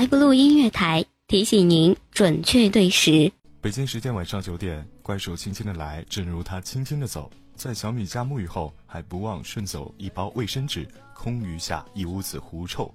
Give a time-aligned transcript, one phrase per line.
[0.00, 3.30] 爱布鲁音乐台提醒您准确对时。
[3.60, 7.30] 北京时间晚上九点，怪兽轻轻的来，正如它轻轻的走。
[7.54, 12.90] 在小米家沐浴后，还不忘顺走一包卫生纸，空余下一屋子狐臭，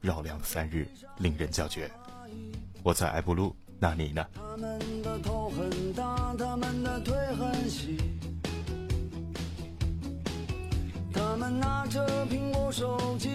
[0.00, 0.84] 绕梁三日，
[1.18, 1.88] 令人叫绝。
[2.82, 4.26] 我在爱布鲁，那你呢？
[4.34, 7.96] 他们的头很大，他们的腿很细，
[11.12, 13.28] 他们拿着苹果手机。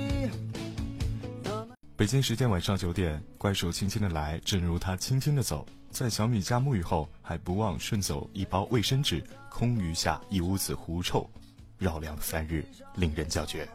[1.96, 5.64] 北京时间晚上九点，怪兽轻轻的来，正如它轻轻的走。
[5.92, 11.30] 在小米家沐浴后，还不忘顺走一包卫生纸，空余下一屋子狐臭，
[11.78, 12.66] 绕梁三日，
[12.96, 13.70] 令人叫绝。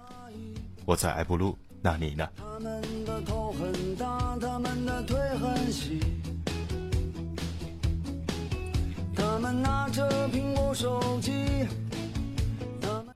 [0.85, 2.29] 我在埃布鲁，那你呢？
[2.37, 6.01] 他们的头很大，他们的腿很细，
[9.15, 11.31] 他们拿着苹果手机。
[12.81, 13.15] 他们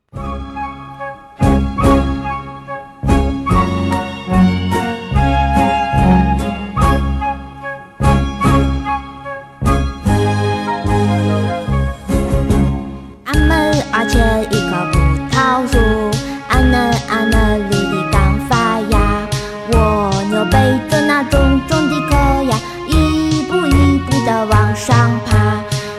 [24.84, 25.38] 上爬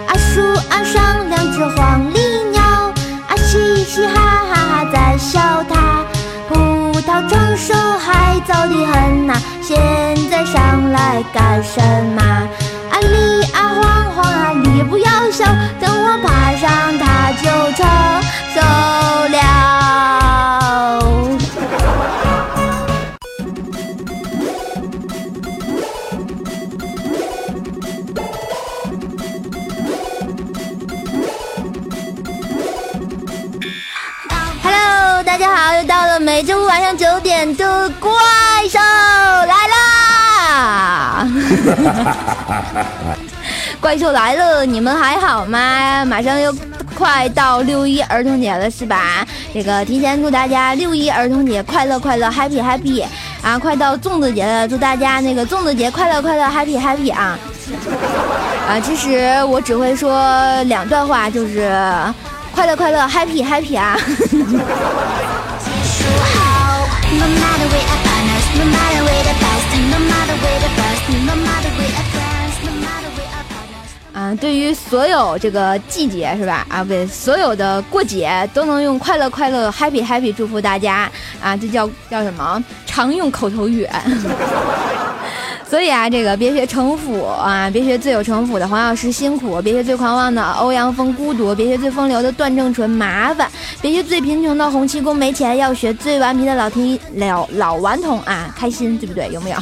[0.07, 2.61] 阿树阿上两只黄鹂鸟
[3.29, 6.03] 啊嘻嘻哈哈在笑它
[6.49, 9.79] 葡萄成熟还早得很呐现
[10.29, 11.79] 在上来干什
[12.13, 12.21] 么？
[12.91, 15.45] 阿里阿黄黄啊你不要笑
[15.79, 18.22] 等我爬上它就成。
[43.79, 46.05] 怪兽来了，你们还好吗？
[46.05, 46.55] 马上又
[46.95, 49.25] 快到六一儿童节了，是吧？
[49.53, 53.03] 这个提前祝大家六一儿童节快乐快乐，happy happy
[53.41, 53.59] 啊！
[53.59, 57.37] 快到粽子节了，祝大家那个粽子节快乐快乐，happy happy 啊！
[58.69, 61.69] 啊，其实我只会说两段话，就是
[62.55, 63.97] 快乐快乐，happy happy 啊！
[74.37, 76.65] 对于所有这个季节是吧？
[76.69, 81.09] 啊，不对，所有的过节都能用快乐快乐 happy happy 祝福大家
[81.41, 82.63] 啊，这叫叫什么？
[82.85, 83.87] 常用口头语。
[85.69, 93.49] 所以啊，这个别学城府啊，别学最有城府的黄药师辛苦，别学最狂妄的欧阳锋孤独，别学最风流的段正淳麻烦，
[93.81, 99.27] 别学最贫穷的洪七公没钱，要学最顽皮的老天老老顽童啊，开心对不对？
[99.31, 99.57] 有没有？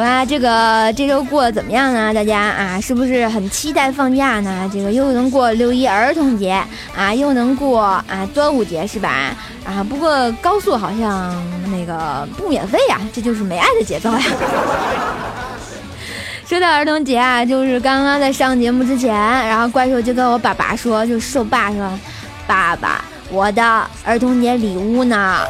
[0.00, 2.14] 好吧，这个这周过得怎么样呢？
[2.14, 4.66] 大家啊，是不是很期待放假呢？
[4.72, 6.58] 这个又能过六一儿童节
[6.96, 9.36] 啊，又能过啊端午节是吧？
[9.62, 11.36] 啊，不过高速好像
[11.70, 14.22] 那个不免费呀，这就是没爱的节奏呀。
[16.48, 21.86] 说到儿童节啊，就是刚刚在上节目之前，然后怪兽就跟我爸爸说，就兽爸说，
[22.46, 25.40] 爸爸，我的儿童节礼物呢？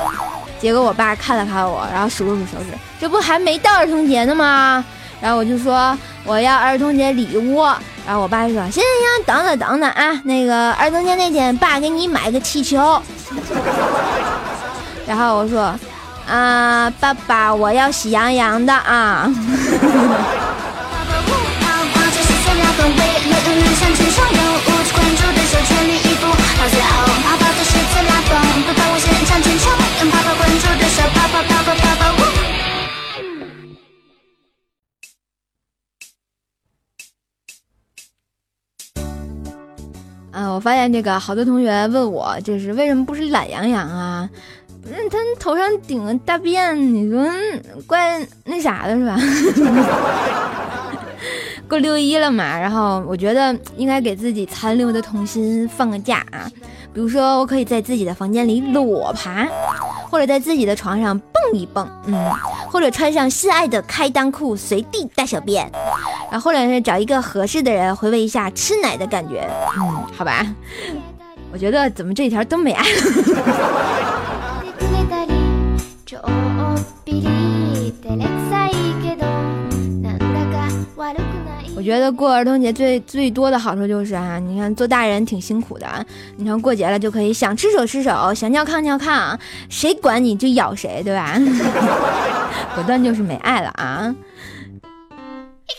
[0.60, 2.66] 结果我爸看了看我，然后数了数手指，
[3.00, 4.84] 这不还没到儿童节呢吗？
[5.20, 7.62] 然后我就说我要儿童节礼物，
[8.06, 13.02] 然后我爸就说行行行，等等等等啊，那个儿童节那天，爸给你买个气球。
[15.08, 15.74] 然后我说
[16.28, 19.32] 啊，爸爸，我要喜羊羊的啊。
[40.60, 44.28] 发现这个好多同学问我，就是为什么不是懒羊羊啊？
[44.82, 47.26] 不是他头上顶个大便，你说
[47.86, 49.18] 怪那啥的是吧？
[51.68, 56.50] 过六一了嘛，然后我觉得应该给自己残留的童心放个假啊。
[56.92, 59.46] 比如说，我可以在自己的房间里裸爬，
[60.10, 62.30] 或者在自己的床上蹦一蹦，嗯，
[62.68, 65.70] 或者穿上心爱的开裆裤随地大小便，
[66.30, 69.48] 然后或者是找一个合适的人回味一下吃奶的感觉，
[69.78, 70.44] 嗯，好吧。
[71.52, 72.84] 我觉得怎么这条都没爱。
[81.80, 85.86] 我觉得过儿童节最最多的好处就是啊，你看做大人挺辛苦的，
[86.36, 89.34] 你看过节了就可以想吃手吃手，想尿炕尿炕，
[89.70, 91.40] 谁管你就咬谁，对吧？
[92.76, 94.14] 果断就是没爱了啊！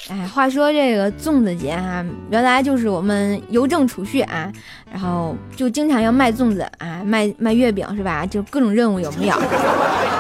[0.10, 4.52] 哎，话说这个粽子节哈，原来就是我们邮政储蓄啊，
[4.92, 8.26] 然后就经常要卖粽子啊，卖卖月饼是吧？
[8.26, 9.36] 就各种任务有没有？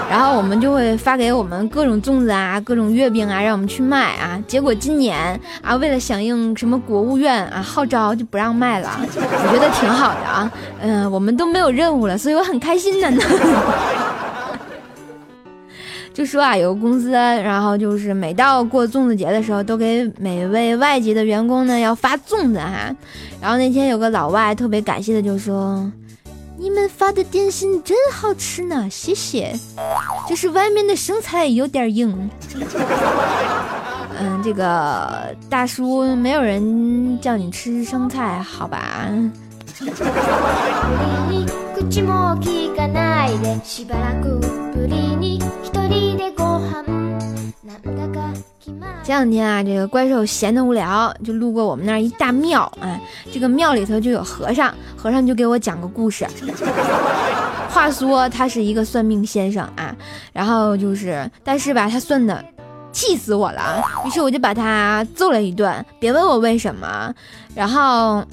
[0.09, 4.41] 然后我们就会发给我们各种粽子啊，各种月饼啊，让我们去卖啊。
[4.47, 9.00] 结果今年啊，为了响应什么国务院啊号召，就不让卖了。
[9.01, 10.51] 我觉得挺好的啊，
[10.81, 13.21] 嗯，我们都没有任务了，所以我很开心的呢。
[16.13, 22.93] 就说啊，有个公司，然后就是每到过粽子节的时候，都给每位外籍的员工呢要发粽子哈。
[23.41, 25.89] 然后那天有个老外特别感谢的就说
[26.59, 29.53] ：“你们发的点心真好吃呢，谢谢。
[30.27, 32.29] 就是外面的生菜有点硬。”
[34.19, 39.09] 嗯，这个大叔，没有人叫你吃生菜，好吧？
[49.03, 52.99] 前两天啊，这个怪兽闲得无聊，就路过我们那儿一大庙啊。
[53.31, 56.25] 这个庙里头就有和尚，和尚就给我讲个故事。
[57.69, 59.95] 话说他是一个算命先生啊，
[60.31, 62.45] 然后就是，但是吧，他算的
[62.91, 65.83] 气死我了，于是我就把他揍了一顿。
[65.99, 67.13] 别问我为什么，
[67.55, 68.23] 然后。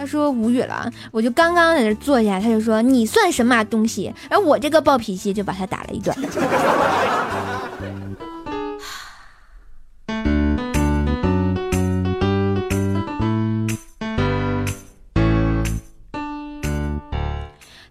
[0.00, 4.10] 他说无语了，我就刚刚在那坐下，他就说你算什么东西？
[4.30, 6.16] 而我这个暴脾气就把他打了一顿。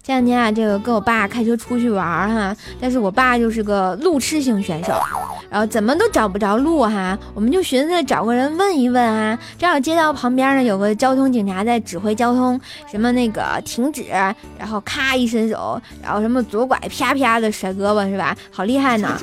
[0.09, 4.91] 前两天啊，这个跟我爸开车出去玩哈，但是我爸就是个路痴型选手。
[5.51, 9.37] 然后怎么都找不着路哈，我们就寻思找个人问一问啊。
[9.59, 12.59] 正好街道旁边呢有个交通警察在指挥交通，
[12.89, 14.03] 什么那个停止，
[14.57, 18.35] 然后咔一伸手，然后什么左拐啪啪的甩胳膊是吧？
[18.51, 19.15] 好厉害呢。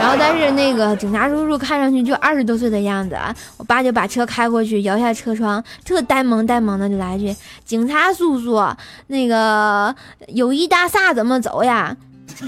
[0.00, 3.16] 然后但是那个警察叔叔看上去就二十多岁的样子，
[3.56, 8.60] 我爸就把车开过去，摇下车窗，特呆萌呆萌的就来一句：“警察叔叔，
[9.08, 9.94] 那个
[10.28, 11.96] 友谊大厦怎么走呀？”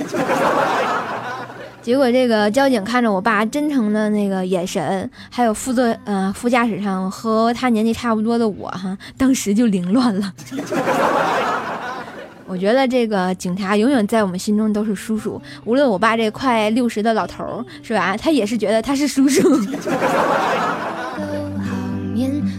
[1.82, 10.32] 结果这个交警看着我爸真诚的那个眼神，还有副座呃副驾驶上和他年纪差不多的我哈，当时就凌乱了。
[12.48, 19.42] 我觉得这个警察永远在我们心中都是叔叔，无论我爸这快六十的老头儿是吧，他也是觉得他是叔叔。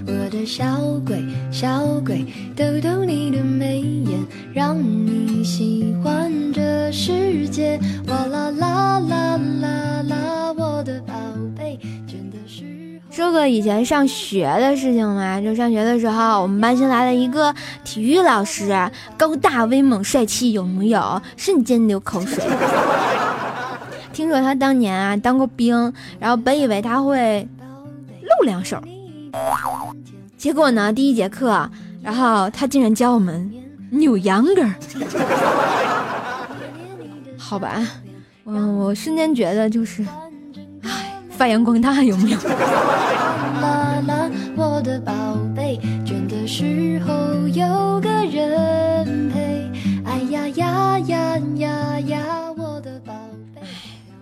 [0.05, 2.25] 我的小鬼，小鬼，
[2.55, 4.19] 逗逗你的眉眼，
[4.53, 7.79] 让你喜欢这世界。
[8.07, 11.13] 哇啦啦啦啦啦，我的宝
[11.55, 13.01] 贝，真的是。
[13.09, 21.21] 说个以前上学的事情嘛，就上学的时候，我们班新来了一个体育老师，高大威猛帅气，有木有？
[21.35, 22.43] 瞬间流口水。
[24.13, 27.47] 听说他当年啊当过兵，然后本以为他会
[28.21, 28.79] 露两手。
[30.37, 30.93] 结果呢？
[30.93, 31.69] 第一节课，
[32.01, 33.51] 然后他竟然教我们
[33.89, 34.75] 扭秧歌儿，
[37.37, 37.81] 好吧？
[38.45, 40.05] 嗯，我瞬间觉得就是，
[40.83, 42.37] 唉，发扬光大有没有？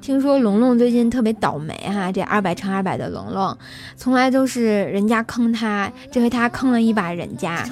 [0.06, 3.58] 听说龙龙最近特别倒霉哈，这二百乘二百的龙龙，
[3.98, 7.68] 从来都是人家坑他，这回他坑了一把人家。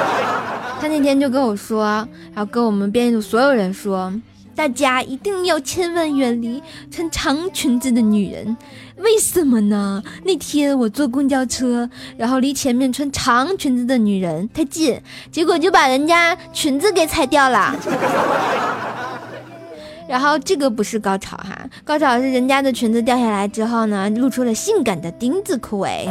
[0.80, 1.84] 他那天就跟我说，
[2.34, 4.10] 然后跟我们编辑组所有人说，
[4.54, 8.56] 大家一定要千万远离穿长裙子的女人。
[8.96, 10.02] 为什么呢？
[10.24, 14.98] 那天我坐公交车，然后离前面穿长裙子的女人太近，
[15.30, 17.76] 结果就把人家裙子给踩掉了。
[20.08, 26.06] 然后这个不是高潮哈，高潮是人家的裙子掉下来之后呢，露出了性感的丁字裤哎，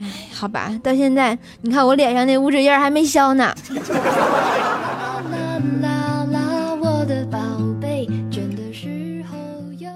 [0.00, 3.54] 哎，好吧，到现在你看我脸上那污渍印儿还没消呢。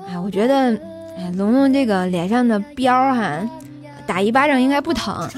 [0.09, 0.55] 哎，我觉得，
[1.19, 3.41] 哎，龙龙这个脸上的标哈，
[4.07, 5.29] 打一巴掌应该不疼。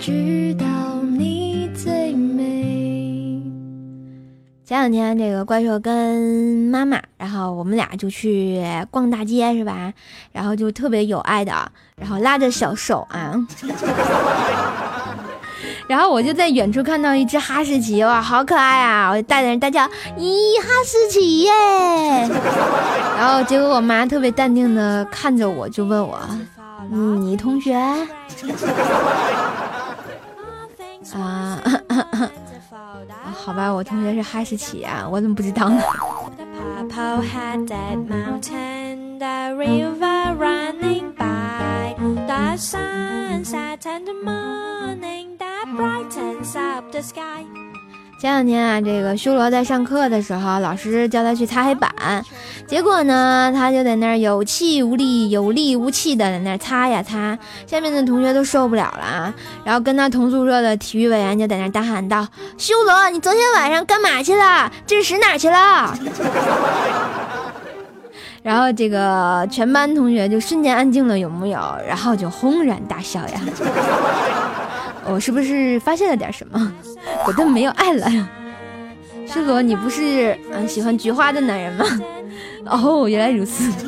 [0.00, 0.66] 知道
[1.02, 3.42] 你最美。
[4.64, 6.16] 前两天这个怪兽跟
[6.70, 9.92] 妈妈，然后我们俩就去逛大街，是吧？
[10.32, 11.52] 然后就特别有爱的，
[11.96, 13.34] 然后拉着小手啊。
[15.86, 19.10] 然后我就在远处看到一只哈士奇，哇，好可爱啊！
[19.10, 19.82] 我就带着人大叫
[20.16, 21.50] ：“咦，哈士奇耶！”
[23.18, 26.18] 然后结果我妈特别淡定的看着我，就问我
[27.20, 27.76] ：“你同学？”
[33.42, 35.82] 好吧，我同学是哈士奇啊，我怎么不知道呢？
[48.20, 51.90] 前两天啊，这个修罗在上课的时候，老师叫他去擦黑板，
[52.66, 59.32] 结果呢，他就在那儿有气无力、有力无气的在那儿擦呀擦，下面的同学都受不了了，
[59.64, 64.70] 然后跟他同宿舍的体育委员就在那儿大喊道：“修罗，你昨天晚上干嘛去了？
[64.86, 65.96] 这屎哪去了？”
[68.42, 71.58] 然后这个全班同学就瞬间安静了，有木有？
[71.88, 73.40] 然后就轰然大笑呀。
[75.06, 76.72] 我是不是发现了点什么？
[77.26, 78.28] 我都没有爱了呀。
[79.26, 81.84] 修罗，你不是嗯喜欢菊花的男人吗？
[82.66, 83.70] 哦，原来如此。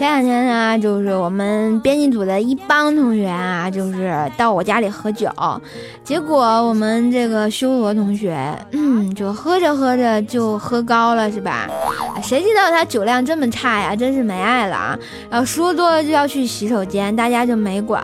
[0.00, 5.30] 前两天呢，就是我们编辑组的一帮同学啊，就是到我家里喝酒，
[6.02, 8.34] 结果我们这个修罗同学，
[8.70, 11.68] 嗯，就喝着喝着就喝高了，是吧？
[12.22, 14.98] 谁知道他酒量这么差呀，真是没爱了啊！
[15.28, 18.02] 然后说多了就要去洗手间，大家就没管。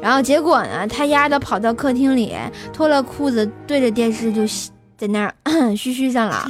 [0.00, 2.32] 然后结果呢，他丫的跑到客厅里，
[2.72, 4.42] 脱了裤子对着电视就
[4.96, 5.34] 在那儿
[5.74, 6.48] 嘘嘘上了。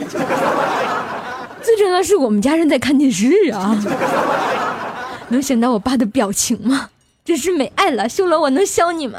[1.68, 3.76] 最重要是我们家人在看电视啊。
[5.28, 6.88] 能想到我爸的表情吗？
[7.22, 9.18] 真是没爱了，修罗，我能削你吗？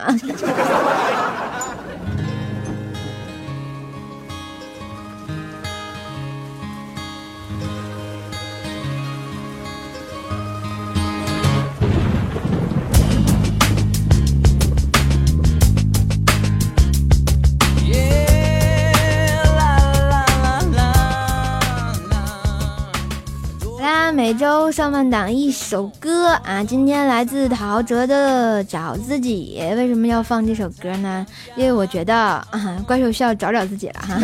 [24.29, 29.59] 每周上半档一首歌啊，今天来自陶喆的《找自己》。
[29.75, 31.25] 为什么要放这首歌呢？
[31.55, 34.19] 因为我觉得啊， 怪兽需要找找自己了哈。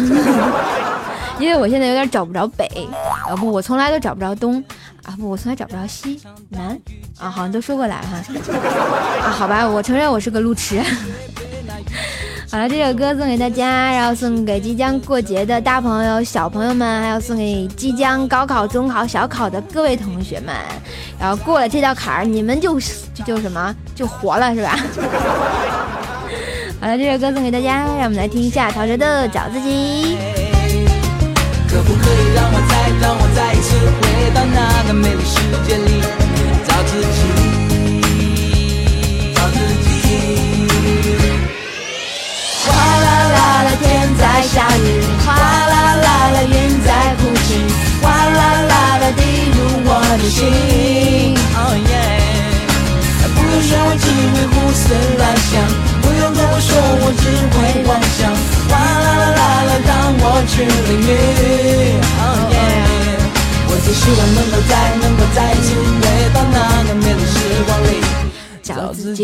[1.41, 2.67] 因为我现在有点找不着北，
[3.27, 4.63] 啊不，我从来都找不着东，
[5.03, 6.79] 啊不，我从来找不着西南，
[7.17, 8.21] 啊好像都说过来哈。
[9.23, 10.79] 啊好吧，我承认我是个路痴。
[12.55, 20.55] 好了，这首歌送给大家，然后送给即将过节的大朋友、小朋友们，还有送给即将高考、中考、小考的各位同学们。
[21.19, 22.79] 然后过了这道坎儿，你们就
[23.13, 24.79] 就就什么就活了，是吧？
[26.79, 30.15] 好了，这首歌送给大家，让我们来听一下陶喆的《找自己》。
[31.67, 36.01] 可不可以让我再让我再一次回到那个美丽世界里
[36.65, 37.34] 找自己？
[44.17, 46.53] 在下雨，哗啦啦啦，云
[46.83, 47.49] 在哭泣，
[48.01, 49.21] 哗啦啦啦，滴
[49.55, 49.89] 入我
[50.21, 50.39] 的心。
[53.35, 54.83] 不用说，我只会胡思
[55.17, 55.53] 乱想；
[56.01, 56.69] 不用跟我说，
[57.01, 57.55] 我只会
[57.87, 58.19] 妄想。
[58.69, 61.11] 哗啦啦啦啦，让我去淋雨。
[63.67, 65.67] 我只希望能够再能够再一次
[66.01, 66.03] 回
[66.33, 66.55] 到那
[66.87, 67.33] 个美丽时
[67.65, 67.89] 光里，
[68.61, 69.21] 找自己。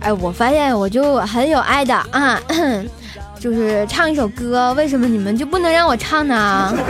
[0.00, 2.40] 哎，我发现我就很有爱的啊，
[3.38, 6.74] 就是唱一首歌，为什么你们就不能让我唱呢？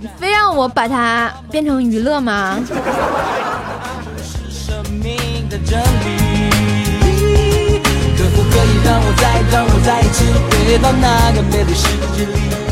[0.00, 2.58] 你非让我把它变成娱乐吗？
[8.16, 12.63] 可不可以让我再让我再一次回到那个美丽世界里？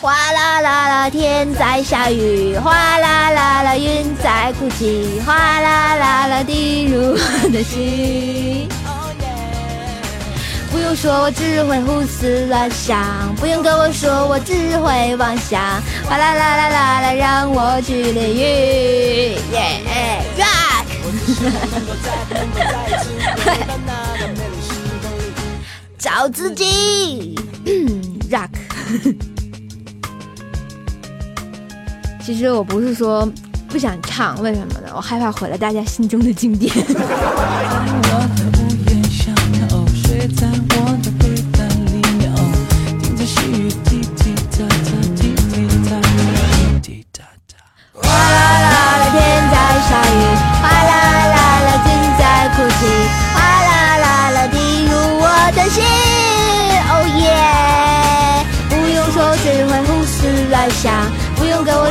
[0.00, 8.66] 哗啦啦啦，天在下雨；哗啦啦啦，云在哭泣；哗啦啦啦，滴入我的心。
[10.72, 12.96] 不用说，我只会胡思乱想；
[13.36, 15.60] 不用跟我说，我只会妄想。
[16.08, 19.36] 哗啦啦啦啦啦，让我去淋雨。
[19.52, 19.82] 耶
[20.38, 20.86] ，rock！
[25.98, 27.38] 找自己
[28.30, 28.48] ，rock。
[32.32, 33.28] 其实我不是说
[33.68, 34.92] 不想唱，为什么呢？
[34.94, 36.72] 我害怕毁了大家心中的经典。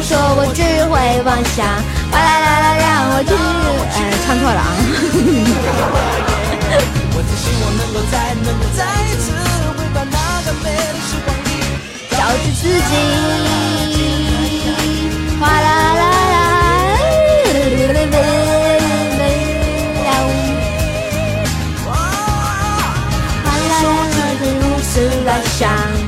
[0.09, 1.61] 说我只会妄想，
[2.09, 3.29] 哗啦啦啦让我去。
[3.93, 4.73] 哎，唱错了啊！
[12.09, 12.91] 找着自己，
[15.39, 16.41] 哗啦啦啦，
[21.85, 21.93] 哗
[23.53, 23.85] 啦啦，
[24.41, 24.41] 如
[24.81, 24.91] 此
[25.23, 25.98] 来想。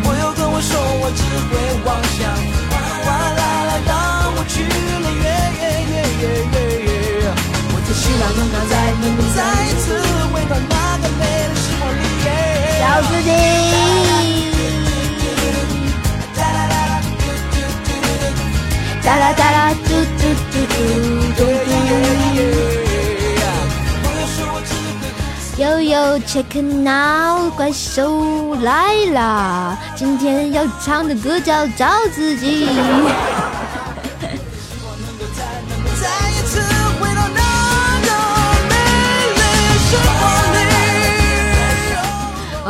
[9.36, 9.40] 再
[9.80, 9.84] 次
[10.34, 11.98] 回到那个美的时光里。
[12.80, 13.30] 找自己。
[19.04, 20.22] 哒啦哒啦，嘟嘟
[20.52, 20.76] 嘟嘟
[21.36, 21.70] 嘟嘟。
[25.58, 29.78] 悠悠 check now，怪兽来啦！
[29.96, 32.66] 今天要唱的歌叫《找自己》。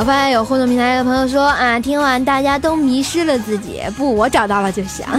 [0.01, 5.05] 我发现有互动平台的朋友说啊，听完大家都迷失了自己，不，我找到了就行。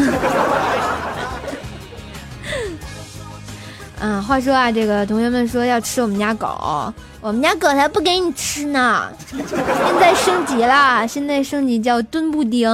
[4.01, 9.09] 嗯，话说啊，这个同学们说要吃我们家狗，我们家狗才不给你吃呢。
[9.29, 9.47] 现
[10.01, 12.69] 在升级了，现在升级叫墩布丁，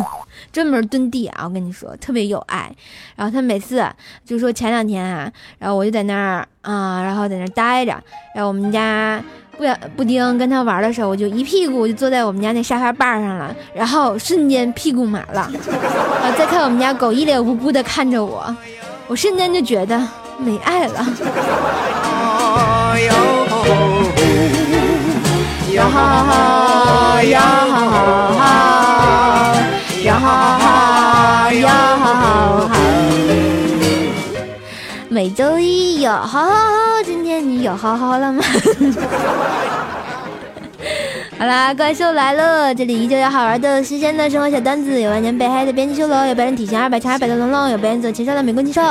[0.50, 2.74] 专门蹲地啊，我跟你说特别有爱。
[3.16, 3.86] 然后他每次
[4.24, 7.92] 就说前两天啊，然后我就在那儿啊、然后在那儿待着，
[8.34, 9.22] 然后我们家
[9.60, 15.42] 布布丁跟他玩的时候，我就一屁股就坐在我们家那沙发把上了，然后瞬间屁股麻了。
[15.42, 18.56] 啊，再看我们家狗一脸无辜的看着我，
[19.06, 20.00] 我瞬间就觉得
[20.38, 21.06] 没爱了。
[25.72, 27.74] 呀哈哈呀哈
[28.38, 28.42] 哈
[30.02, 30.26] 呀哈
[30.58, 31.68] 哈呀
[32.02, 32.09] 哈
[35.12, 38.44] 每周一有好好好，今天你有好好了吗？
[41.40, 42.74] 好啦，怪兽来了！
[42.74, 48.82] 这里依旧有好玩的、新鲜的生活小段子，有万年被黑的编辑修罗，有被人体型二百乘二百的龙龙，有被人做禽兽的美工禽兽，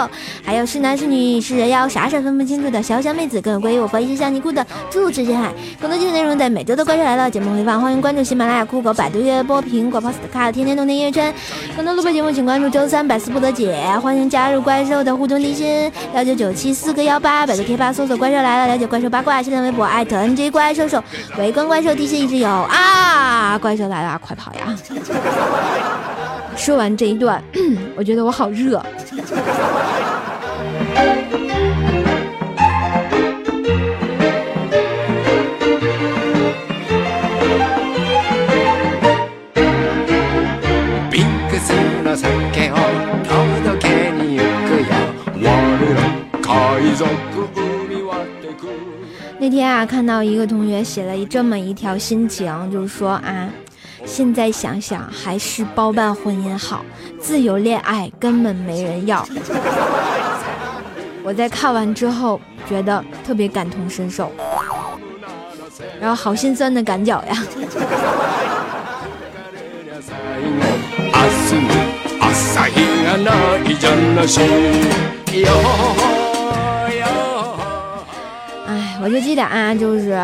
[0.44, 5.54] 还有是男是女是人妖傻傻分不清楚的小小妹子，更有关于我发一些像尼姑的主持人海。
[5.80, 11.32] 更多精彩内容在每周的怪兽来了节目回放，欢迎关注喜马拉雅、酷狗、百度音乐播、苹果 Podcast、天天动听音乐圈。
[11.76, 19.86] 更多录播节目请关注周三百思不得解，欢迎加入怪兽的互动地心幺九九七四个幺八，百度贴吧搜索怪兽来了，了解怪兽八卦，新浪微博。
[19.86, 21.04] 艾特 NJ 怪兽手，
[21.38, 23.58] 围观怪兽地心一直有啊！
[23.58, 24.76] 怪兽来了，快跑呀！
[26.56, 27.44] 说完这一段，
[27.96, 28.84] 我觉得我好热。
[49.42, 53.50] 那天啊，看到一个同学写了这么一条心情，就是说啊，
[54.06, 56.84] 现在想想还是包办婚姻好，
[57.22, 59.26] 自由恋爱根本没人要。
[61.24, 64.30] 我在看完之后觉得特别感同身受，
[66.02, 67.44] 然后好心酸的感脚呀。
[79.02, 80.20] 我就记得啊，就是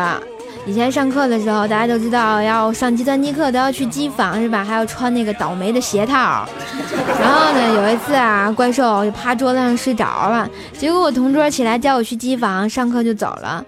[0.66, 4.64] 以前上课的时候，大家都知道要上计算机课都要去机房是吧？
[4.64, 6.46] 还要穿那个倒霉的鞋套。
[7.20, 13.64] 然后呢，有一次啊，怪兽就趴桌子上睡着了，结果我同桌起来叫我去机房上课就走了。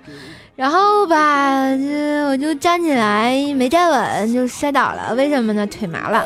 [0.57, 5.67] 然后吧，这我就站起来没站稳就摔倒了，为什么呢？
[5.67, 6.25] 腿麻了。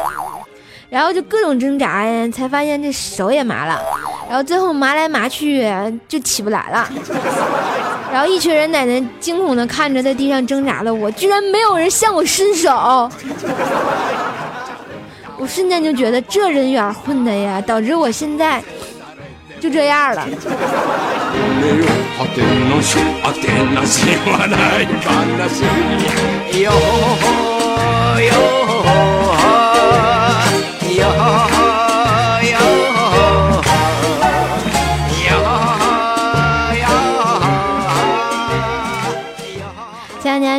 [0.92, 3.80] 然后就各种挣扎呀，才发现这手也麻了，
[4.28, 5.66] 然后最后麻来麻去
[6.06, 6.86] 就起不来了。
[8.12, 12.70] 然后一群人奶奶惊恐的看着在地上挣扎的我，居然没有人向我伸手。
[15.38, 18.62] 我瞬间就觉得这人缘混的呀，导致我现在
[19.58, 20.28] 就这样了。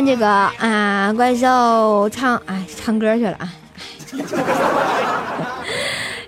[0.02, 3.52] 这个啊，怪兽唱哎唱歌去了啊。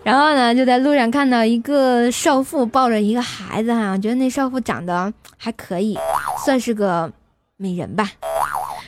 [0.04, 5.98] 然后呢，就在路上看到一个少妇抱着一个孩子哈，我觉得那少妇长得还可以，
[6.44, 7.10] 算是个
[7.56, 8.08] 美人吧。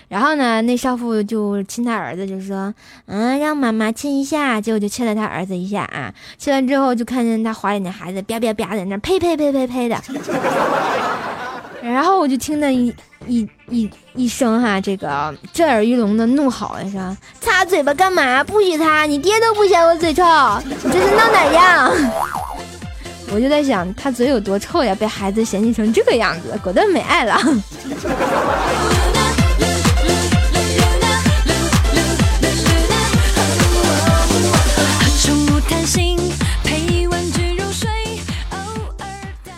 [0.09, 2.73] 然后呢，那少妇就亲他儿子，就说
[3.07, 6.14] ：“嗯，让妈妈亲一下。”结果就亲了他儿子一下啊。
[6.38, 9.97] 亲完之后，就看见他怀里那孩子啪啪啪在那呸呸呸呸呸的。
[11.83, 12.93] 然后我就听到一
[13.27, 18.43] 一一一声哈，这个震耳欲聋的怒吼说：“擦嘴巴干嘛？
[18.45, 19.05] 不许擦！
[19.05, 20.23] 你爹都不嫌我嘴臭，
[20.64, 21.93] 你这是闹哪样？”
[23.33, 24.95] 我就在想，他嘴有多臭呀？
[24.95, 27.38] 被孩子嫌弃成这个样子，果断没爱了。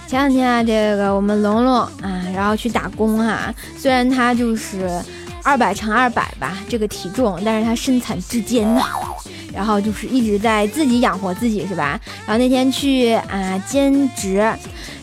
[0.08, 3.54] 前两天啊，这个我们龙龙啊，然后去打工哈。
[3.78, 4.88] 虽然他就是
[5.42, 8.82] 二百乘二百吧，这个体重，但是他身残志坚呐。
[9.52, 12.00] 然后就是一直在自己养活自己，是吧？
[12.24, 14.40] 然后那天去啊兼职，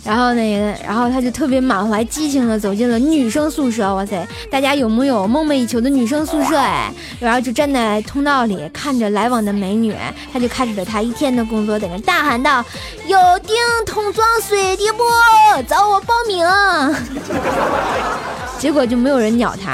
[0.08, 3.94] 然后那个，然后他就特别满怀激情的走进了女生宿舍。
[3.94, 6.58] 哇塞，大家有木有梦寐以求的女生宿舍？
[6.58, 6.90] 哎，
[7.20, 9.94] 然后就站在通道里看着来往的美女，
[10.32, 12.64] 他就开始了他一天的工作，在那大喊道
[13.06, 15.04] ：“有订桶装水的不？
[15.68, 16.48] 找我报名。”
[18.58, 19.72] 结果就没有人鸟他。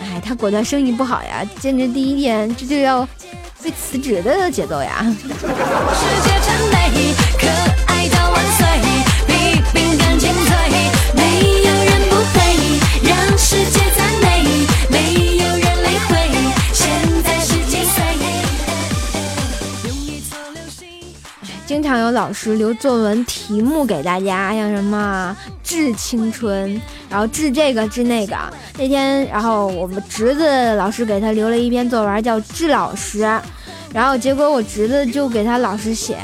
[0.00, 3.06] 哎，他果断生意不好呀，兼职第一天这就要。
[3.64, 5.06] 被辞职的节奏呀！
[5.30, 5.46] 世
[6.24, 7.46] 界真美可
[21.72, 28.36] 经常有老师留作文题目给大家，像什么致青春，然后致这个致那个。
[28.76, 33.20] 那天，然后我们侄子老师给他留了一篇作文，叫致老师。
[33.90, 36.18] 然后结果我侄子就给他老师写：“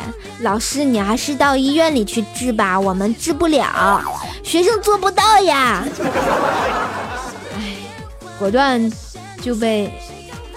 [0.45, 4.03] 老师，你还是到医院里去治吧，我们治不了，
[4.45, 5.83] 学生做不到呀。”
[7.57, 7.73] 哎，
[8.39, 8.93] 果断
[9.41, 9.91] 就被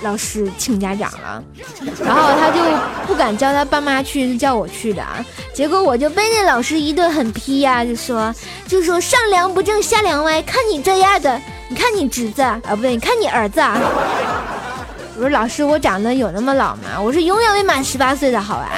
[0.02, 1.44] 老师请家长了。
[2.04, 2.60] 然后他就
[3.08, 5.04] 不敢叫他爸妈去，叫我去的。
[5.54, 8.34] 结果我就被那老师一顿狠批呀，就说
[8.68, 13.60] 就说上梁不正下梁歪，看你这样的，你看你侄子啊，不对，你看你儿子。
[13.60, 13.80] 啊。
[15.16, 17.00] 我说老师，我长得有那么老吗？
[17.00, 18.70] 我是永远未满十八岁的好吧？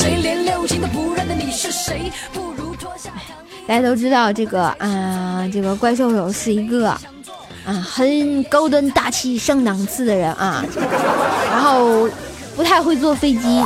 [0.00, 2.10] 谁连六亲都不认的你是谁？
[2.32, 3.10] 不如脱下
[3.66, 6.88] 大家都知道这个啊，这个怪兽手是一个。
[7.66, 10.64] 啊，很高端大气上档次的人啊，
[11.50, 12.08] 然后
[12.56, 13.62] 不太会坐飞机，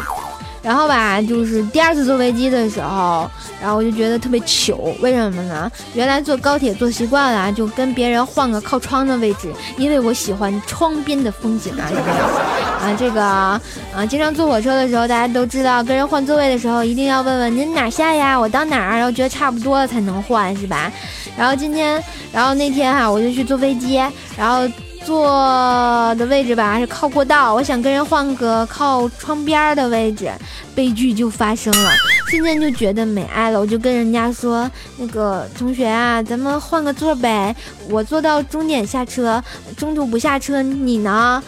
[0.65, 5.71] 然后吧，就是第二次坐飞机的时候，然后我就觉得特别糗，为什么呢？
[5.93, 12.25] 原来坐高铁坐习惯了，就跟别人换个靠窗的位置，因为我喜欢窗边的风景啊，有没有？
[12.25, 13.61] 啊，这个啊，
[14.09, 20.91] 经常坐火车的时候，大家都知道，跟人换座位的时候，一定要问问您哪下呀，我到哪儿，然后觉得差不多了才能换，是吧？
[21.37, 23.97] 然后今天，然后那天哈，我就去坐飞机，
[24.37, 24.67] 然后
[25.05, 30.33] 坐的位置吧是靠过道，我想跟人换个靠窗边的位置，
[30.75, 31.91] 悲剧就发生了，
[32.29, 37.55] 瞬间就觉得没爱了，我就跟人家说，那个同学啊，咱们换个座呗，
[37.89, 39.43] 我坐到终点下车，
[39.77, 41.43] 中途不下车，你呢？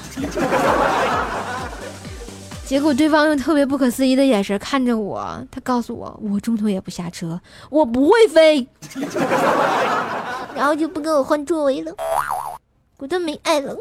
[2.66, 7.40] 结果对方用特别不可思议的眼神看着我，他告诉我，我中途也不下车，
[7.70, 8.66] 我不会飞，
[10.54, 11.92] 然后就不跟我换座位了，
[12.98, 13.76] 我都没爱了。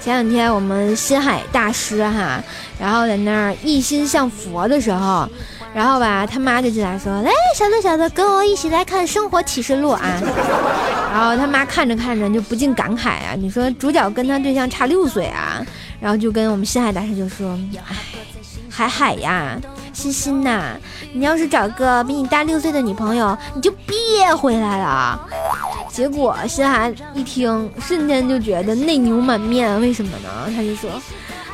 [0.00, 2.40] 前两天我们心海大师哈，
[2.78, 5.26] 然后在那儿一心向佛的时候，
[5.74, 10.20] 然后吧，他妈就进来说：“来，小子小子，跟我一起来看《生活启示录》啊。”
[11.12, 15.64] 然后他妈看着看着就不禁感慨啊：“你说主角跟他对象差六岁啊？”
[16.00, 17.58] 然后就跟我们心海大师就说
[17.90, 17.96] ：“哎，
[18.70, 19.58] 海海呀，
[19.92, 20.76] 欣欣呐，
[21.12, 25.20] 你要是找个比你大六岁的女朋友，你就别回来了。”
[25.90, 29.80] 结果心海一听，瞬间就觉得内牛满面。
[29.80, 30.28] 为什么呢？
[30.54, 30.90] 他就说：“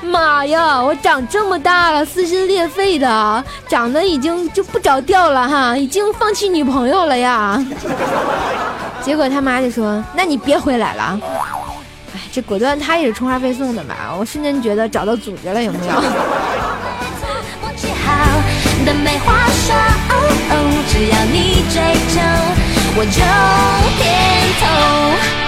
[0.02, 7.62] 妈呀，我长这么大了，撕心裂肺的，长得已经就不着调了哈，已经放弃女朋友了呀。
[9.04, 11.18] ”结果他妈就说：“那你别回来了。”
[12.14, 14.14] 哎，这果断他也是充话费送的吧？
[14.18, 15.92] 我瞬间觉得找到组织了，有没有？
[20.92, 22.20] 只要你追求，
[22.96, 23.20] 我就
[24.02, 24.04] 点
[24.60, 25.39] 头。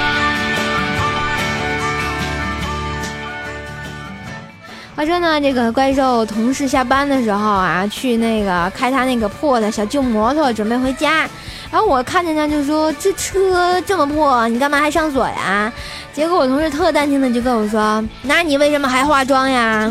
[4.94, 11.26] 话说呢，这个怪兽同事下班的时候啊，去那个开他那个破的小旧摩托，准备回家。
[11.70, 15.72] 然后我看见他就说：“这车这么破，你干嘛还上锁呀？”
[16.12, 19.90] 结果我同事特淡定的就跟我说：“那你为什么还化妆呀？”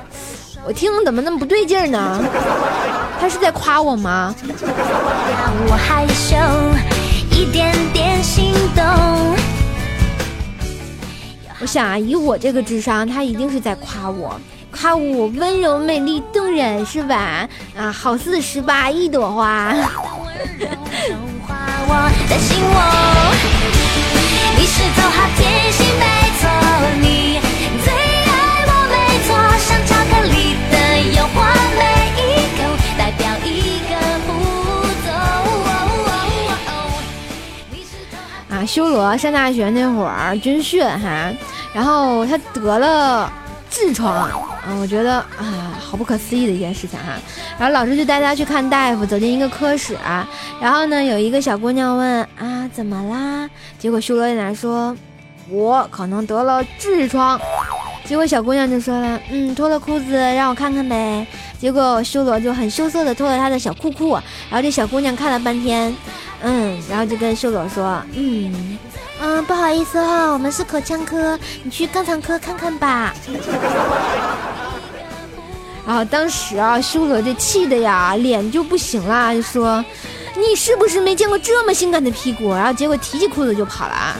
[0.64, 2.22] 我听怎么那么不对劲呢？
[3.18, 4.34] 他是在夸我吗？
[4.60, 6.36] 让我害羞，
[7.30, 9.41] 一点点心动。
[11.62, 14.34] 我想啊，以我这个智商，他一定是在夸我，
[14.72, 17.48] 夸我温柔、美丽、动人，是吧？
[17.78, 19.72] 啊，好似十八一朵花。
[19.72, 19.78] 你
[24.66, 26.04] 是走好甜心，没
[26.40, 26.48] 错，
[27.00, 27.31] 你
[38.66, 41.32] 修罗上大学那会儿军训哈，
[41.72, 43.32] 然后他得了
[43.70, 44.30] 痔疮，啊，
[44.80, 47.18] 我觉得啊，好不可思议的一件事情哈。
[47.58, 49.96] 然后老师就带他去看大夫，走进一个科室，
[50.60, 53.48] 然后呢，有一个小姑娘问啊，怎么啦？
[53.78, 54.96] 结果修罗在那说，
[55.48, 57.40] 我可能得了痔疮。
[58.12, 61.26] 结果小姑娘就说了，嗯，脱了裤子让我看看呗。
[61.58, 64.12] 结果修罗就很羞涩的脱了他的小裤裤，
[64.50, 65.96] 然后这小姑娘看了半天，
[66.42, 68.78] 嗯，然后就跟修罗说，嗯。
[69.22, 73.14] 嗯，不好意思哈、我们是口腔科，你去肛肠科看看吧。
[75.86, 79.82] 然后当时啊，修罗这气的呀，脸就不行了，就说
[80.36, 84.16] ：“你是不是没见过这么性感的屁股？”然后结果提起裤子就跑了。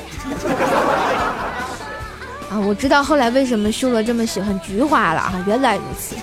[2.52, 6.14] 啊，我知道后来为什么修罗这么喜欢菊花了啊，原来如此。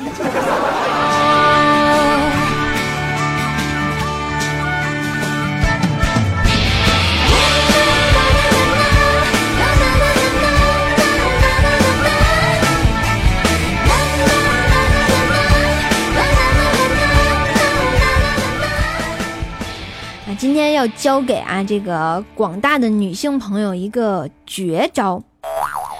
[20.37, 25.21] 今天要教给啊这个广大的女性朋友一个绝招，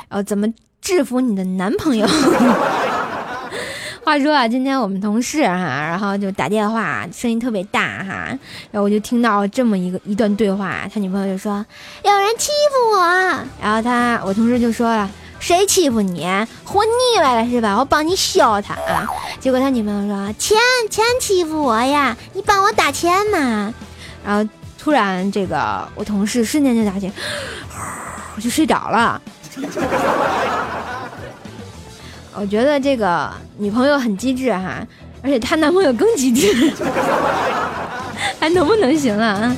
[0.10, 0.48] 呃，怎么
[0.82, 2.06] 制服你的男朋友？
[4.04, 8.28] 话说啊，今天我们同事哈、然后就打电话，声音特别大哈，
[8.72, 11.63] 然后我就听到这么一个一段对话，他女朋友就说
[12.04, 13.00] 有人欺负我，
[13.62, 15.10] 然后他我同事就说了。
[15.39, 16.28] 谁欺负你？
[16.65, 17.78] 活腻歪了是吧？
[17.78, 19.08] 我帮你削他啊！
[19.39, 20.58] 结果他女朋友说：“钱
[20.89, 23.74] 钱欺负我呀，你帮我打钱嘛。”
[24.26, 27.10] 然后突然，这个我同事瞬间就打起，
[28.36, 29.22] 我就睡着了。
[32.36, 34.88] 我觉得这个女朋友很机智哈，
[35.22, 36.72] 而且她男朋友更机智，
[38.39, 39.54] 还能不能行了啊？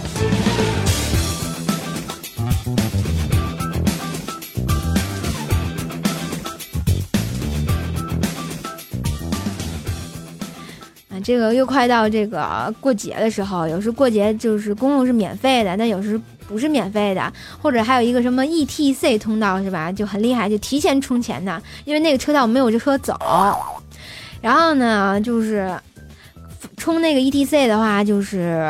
[11.09, 16.19] 啊，这个又快到这个过节的时候，有时过节就是公路是免费的，但有时
[16.51, 19.91] 不是免费的，或者还有一个什么 ETC 通道是吧？
[19.91, 23.17] 就很厉害，就提前充钱的，因为那个车道没有这车走。
[24.41, 25.73] 然后呢，就是
[26.77, 28.61] 充那个 ETC 的话，就是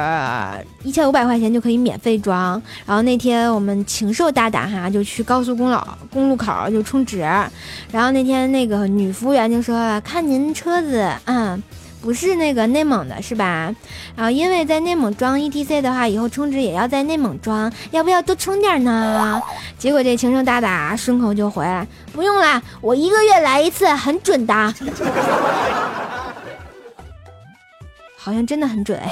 [0.83, 2.61] 一千五百块钱就可以免费装。
[2.85, 5.77] 然后那天我们禽兽大胆哈，就去高速公路
[6.11, 7.19] 公路口就充值。
[7.91, 11.61] 然后那天那个女服务员就说：“看您车子，嗯。”
[12.01, 13.73] 不是那个内蒙的是吧？
[14.15, 19.41] 然后因为在内蒙装 ETC 的话，以后充值也要在内蒙装，要不要多充点呢？
[19.77, 24.53] 结果这情圣大大顺口就回来，不用啦，我一个月来一次，很准的。
[28.17, 29.09] 好像真的很准哎。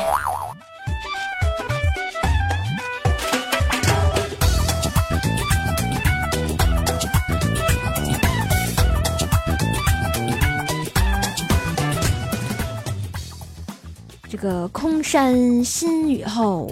[14.41, 16.71] 个空山新雨后，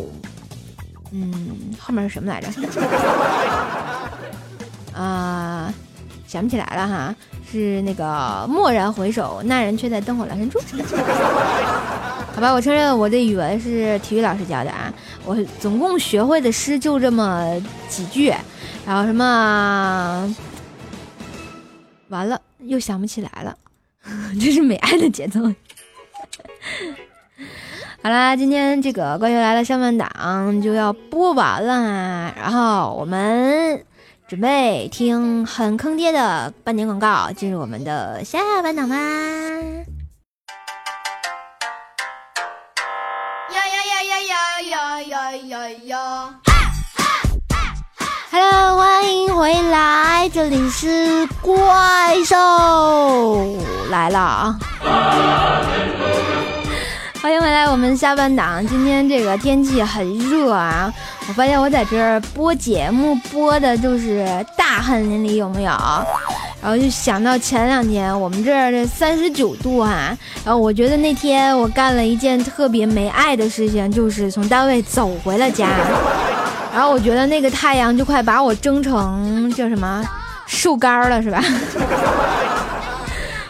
[1.11, 2.47] 嗯，后面是什么来着？
[4.97, 5.71] 啊、
[6.27, 7.15] 想不起来了哈，
[7.51, 10.59] 是那个蓦然回首，那人却在灯火阑珊处。
[12.33, 14.91] 好吧，我承认我的语文是体育老师教的啊，
[15.25, 17.45] 我总共学会的诗就这么
[17.89, 18.33] 几句，
[18.85, 20.35] 然后什么，
[22.09, 23.55] 完了又想不起来了，
[24.39, 25.39] 这是美爱的节奏。
[28.07, 33.83] 好啦，今天这个《怪兽来了》上半档就要播完了，然后我们
[34.29, 38.95] 准备听很坑爹的半年广告，进入我们的下半档吧。
[38.95, 39.01] 呀
[45.41, 46.29] 呀呀
[48.31, 52.37] ！Hello，欢迎回来，这里是怪兽
[53.89, 54.57] 来了啊！
[57.27, 58.65] 欢迎回来，我们下半档。
[58.67, 60.89] 今天这个天气很热啊，
[61.27, 65.71] 我发现我在这儿播节目播的就是大汗淋漓，有没有？
[66.61, 75.67] 然后就想到前两天我们这儿这三十九度哈，然后我觉得那天我干了一件特别没爱的事情，就是从单位走回了家，
[76.73, 80.01] 然后我觉得那个太阳就快把我蒸成叫什么
[80.45, 81.43] 树干了，是吧？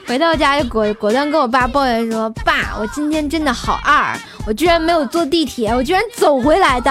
[0.08, 6.89] 回到家就果果断跟我爸抱怨说：“爸，我今天真的好二，我居然没有坐地铁，我居然走回来的，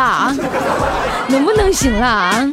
[1.29, 2.47] 能不能行了啊？”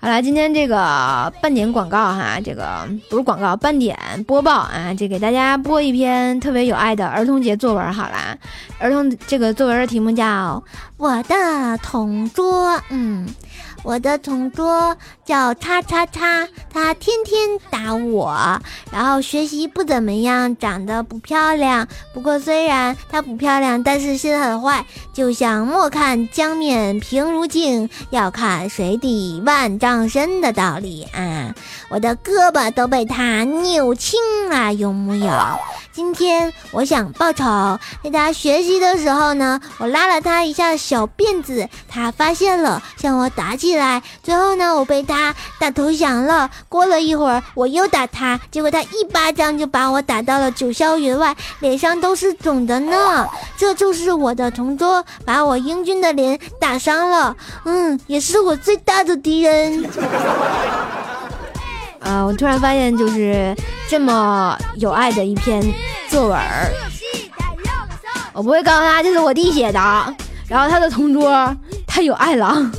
[0.00, 7.92] 好了，今天这个半点广告哈，这个不是广告，半点播报啊，就给大家播一篇特别有爱的儿童节作文。
[7.92, 8.36] 好啦，
[8.78, 10.62] 儿童这个作文的题目叫
[10.96, 13.28] 《我的同桌》，嗯。
[13.84, 18.60] 我的同桌叫叉叉叉，他天天打我，
[18.92, 21.88] 然后学习不怎么样，长得不漂亮。
[22.14, 31.54] 不过虽然他不漂亮，但是心很坏，就像莫看江面平如镜，要看水底万丈深的道理啊！
[31.90, 35.30] 我的胳膊都被他扭青了，有木有？
[35.92, 44.02] 今天我想报仇，在他学习的时候呢，我拉了他一下小辫子，他发现了，向我打起来。
[44.22, 46.50] 最后呢，我被他打投降了。
[46.70, 53.28] 过了一会儿，我又打他，结果他一巴掌就把我打到了九霄云外，脸上都是肿的呢。
[53.58, 57.36] 这就是我的同桌，把我英俊的脸打伤了。
[57.66, 59.84] 嗯，也是我最大的敌人。
[62.04, 62.22] 啊！
[62.24, 63.54] 我突然发现，就是
[63.88, 65.62] 这么有爱的一篇
[66.08, 66.38] 作文
[68.32, 69.78] 我不会告诉他这是我弟写的，
[70.48, 72.70] 然后他的同桌太有爱了。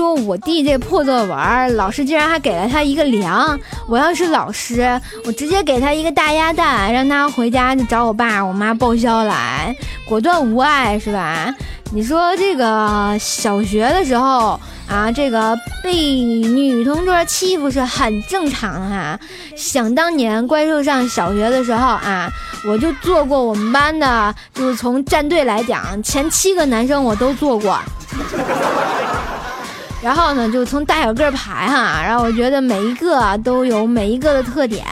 [0.00, 3.60] 说我弟这破作文，老师竟然还给了他一个粮。
[3.86, 9.76] 我要是老师，我直接给他一个大鸭蛋，让他回家就找我爸我妈报销来，
[10.08, 11.54] 果断无爱是吧？
[11.92, 14.58] 你说这个小学的时候
[14.88, 19.20] 啊，这个被女同桌欺负是很正常哈。
[19.54, 22.26] 想当年怪兽上小学的时候啊，
[22.66, 27.78] 我就做过我们班的，就是从战队来讲，前七个男生我都做过。
[30.02, 34.84] 然后呢，就从大小个排哈，然后我觉得每一个都有每一个的特点，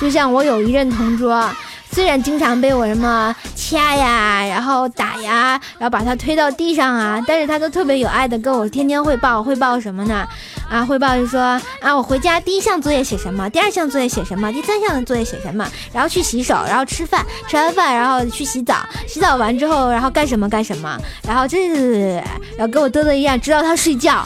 [0.00, 1.48] 就像我有一任同桌。
[1.96, 10.28] 虽然经常被我什么掐呀，然后打呀，然后把他推到地上啊，但是他都特别有爱的跟我天天汇报，汇报什么呢？
[10.68, 11.40] 啊，汇报就说
[11.80, 18.76] 啊，我回家第一项作业写什么，第二项作业写什么，第三项的作业写什么，然后去洗手，然后吃饭，吃完饭然后去洗澡，
[19.08, 22.16] 洗澡完之后然后干什么干什么，然后这，
[22.58, 24.16] 然后跟我嘚嘚一样，直到他睡觉。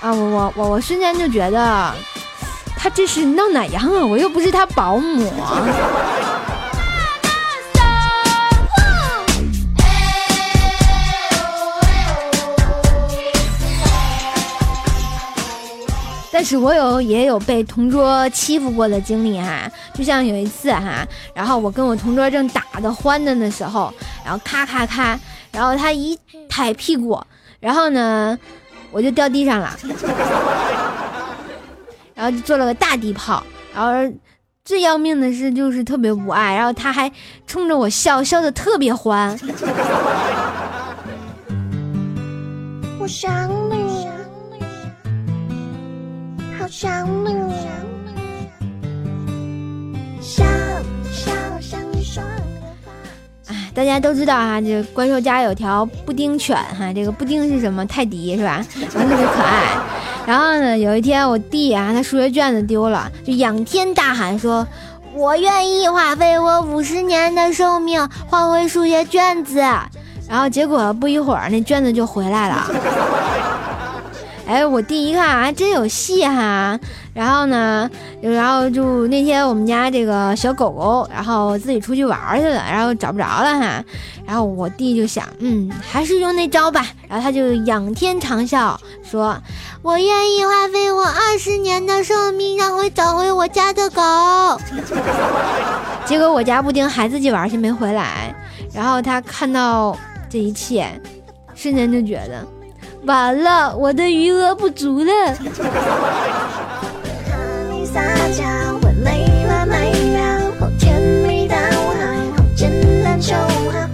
[0.00, 1.92] 啊，我我我我瞬间就觉得。
[2.76, 4.04] 他这是闹哪样啊？
[4.04, 5.32] 我又不是他保姆。
[16.32, 23.90] 但是我有也有被同桌欺负过的经历哈，就像有一次哈，然后我跟我同桌正打的欢的那时候，
[24.22, 25.18] 然后咔咔咔，
[25.50, 27.18] 然后他一抬屁股，
[27.58, 28.38] 然后呢，
[28.92, 29.74] 我就掉地上了。
[32.16, 33.92] 然后就做了个大地炮，然后
[34.64, 37.12] 最要命的是就是特别无爱，然后他还
[37.46, 39.38] 冲着我笑笑的特别欢。
[42.98, 44.08] 我想你，
[46.58, 47.36] 好想你，
[50.22, 50.46] 想
[51.12, 52.22] 想想你说。
[53.48, 57.86] 哎，大家都知道哈，这怪兽家有条布丁犬哈，这个布丁是什么？
[57.86, 58.64] 泰迪是吧？
[58.94, 59.76] 然后特别可爱。
[60.26, 64.66] 然后呢，有一天我弟啊，他数学卷子丢了，就仰天大喊说
[65.14, 69.58] ：“我愿意花费我五十年的寿命换回数学卷子。”
[70.28, 72.68] 然后结果不一会儿，那卷子就回来了。
[74.48, 76.76] 哎，我弟一看还，真有戏哈。
[77.16, 77.90] 然后呢，
[78.20, 83.82] 然后就那天我们家这个小狗狗，然后自己出去玩去了，然后找不着了哈。
[84.26, 86.86] 然后我弟就想，嗯，还是用那招吧。
[87.08, 89.34] 然后他就仰天长啸，说
[89.80, 94.02] ：“我愿意花费我二十年的寿命，让我找回我家的狗。”
[96.04, 98.34] 结果我家布丁还自己玩去没回来。
[98.74, 99.96] 然后他看到
[100.28, 100.86] 这一切，
[101.54, 102.46] 瞬间就觉得，
[103.06, 105.12] 完了，我的余额不足了。
[107.96, 108.44] 撒娇，
[108.82, 112.70] 会累了没了，后天没到好，简
[113.02, 113.88] 单就好，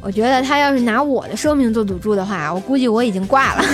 [0.00, 3.62] 我觉得他要是拿我的生命做赌注的话，我估计我已经挂了。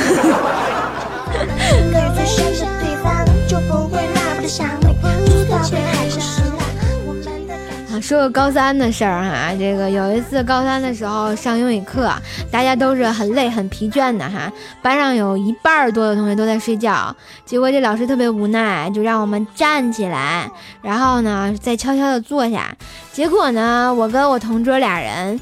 [8.01, 12.13] 说个高三的事儿哈，这个有一次高三的时候上英语课，
[12.51, 14.51] 大家都是很累很疲倦的哈，
[14.83, 20.51] 班上有一半儿多的同学都在睡觉，结果这老师特别无奈，就让我们站起来，
[20.83, 22.75] 然后呢再悄悄的坐下，
[23.13, 25.39] 结果呢我跟我同桌俩人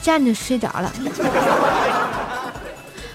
[0.00, 0.92] 站着睡着了，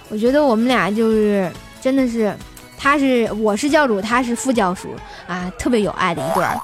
[0.10, 1.52] 我觉得我们俩就是
[1.82, 2.36] 真的是，
[2.78, 4.90] 他是我是教主，他是副教主
[5.28, 6.58] 啊，特别有爱的一对儿。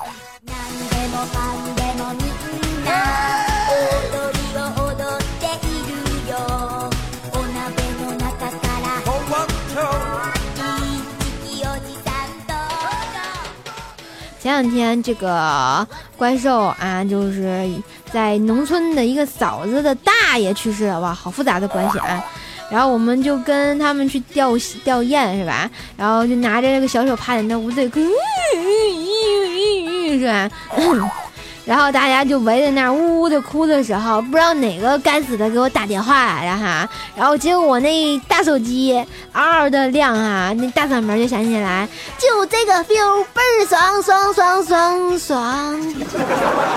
[14.54, 17.68] 两天这个怪兽啊，就是
[18.12, 22.24] 在农村的一个嫂子的大爷去世了，哇，好复杂的关系啊。
[22.70, 24.52] 然后我们就跟他们去吊
[24.84, 25.70] 吊唁是吧？
[25.98, 27.90] 然后就拿着那个小手帕在那捂嘴，
[30.20, 30.50] 是吧？
[31.66, 38.94] 然后大家就围在那儿呜呜的哭的时候，不知道哪个该死的给我打电话来了哈，然后结果我那大手机
[39.32, 41.88] 嗷嗷的亮哈，那大嗓门就响起来，
[42.18, 45.94] 就这个 feel 倍儿爽爽爽爽爽，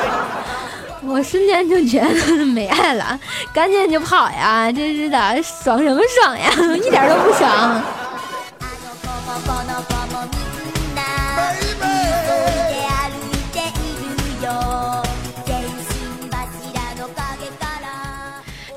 [1.04, 3.18] 我瞬间就觉得没爱了，
[3.52, 7.82] 赶紧就跑呀，真是的，爽什么爽呀， 一点都不爽。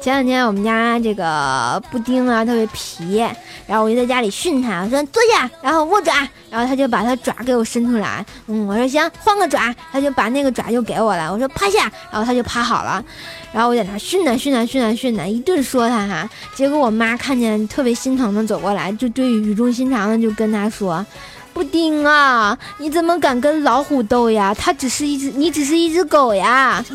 [0.10, 3.24] 前两天我们家这个布丁啊特别皮，
[3.68, 13.06] 然后我就在家里训他，我说坐下，然后握爪，然后他就把他爪给我伸出来，嗯，我说行，换个爪，他就把那个爪就给我了，我说趴下，然后他就趴好了，
[13.54, 21.06] 然后我在那训他训他训他训他，一顿说他哈，结果我妈看见特别心疼的走过来，就对语重心长的就跟他说。
[21.54, 24.56] 布丁啊，你怎么敢跟老虎斗呀？
[24.58, 26.84] 它只是一只，你只是一只狗呀！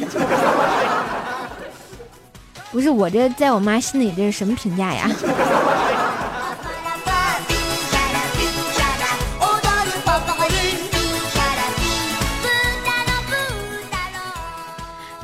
[2.75, 5.09] 不是我这在我妈心里这是什么评价呀？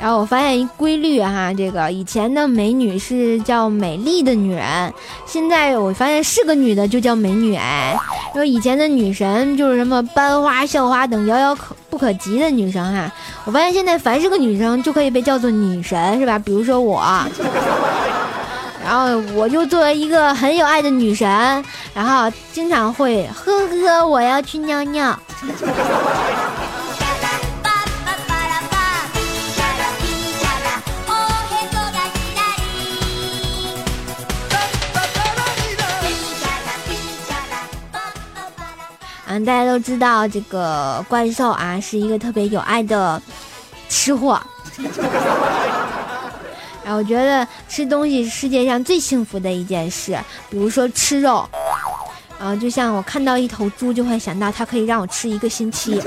[0.01, 4.91] 然后我发现一规律哈，这个以前的美女是叫美丽的女人，
[5.27, 7.95] 现在我发现是个女的就叫美女哎。
[8.33, 13.11] 说以前的女神就是什么班花、校花等遥遥可不可及的女生哈，
[13.45, 16.39] 我发现现在凡是个女生就可以被叫做女神是吧？
[16.39, 16.99] 比如说我。
[18.83, 21.29] 然后我就作为一个很有爱的女神，
[21.93, 25.17] 然后经常会呵呵，我要去尿尿。
[39.31, 43.21] 嗯，大家都知道这个怪兽啊是一个特别有爱的
[43.87, 44.37] 吃货。
[46.83, 50.19] 然 后我觉得吃东西是世界上最幸福的一件事，
[50.49, 51.47] 比如说吃肉，
[52.37, 56.01] 啊，就像我看到一头猪就会想到它可以让我吃一个星期。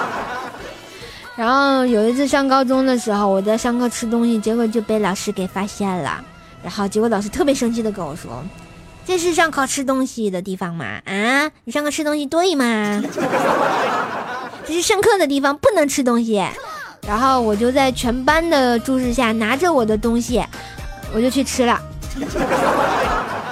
[1.34, 6.22] 然后有一次上高中的时候，我在上课吃东西，结果就被老师给发现了，
[6.62, 8.44] 然后结果老师特别生气的跟我说。
[9.06, 10.84] 这是上课吃东西的地方吗？
[11.04, 13.02] 啊，你上课吃东西对吗？
[14.66, 16.42] 这是上课的地方，不能吃东西。
[17.06, 20.42] 然后我就在全班的注视下拿着我的东西，
[21.14, 21.78] 我就去吃了，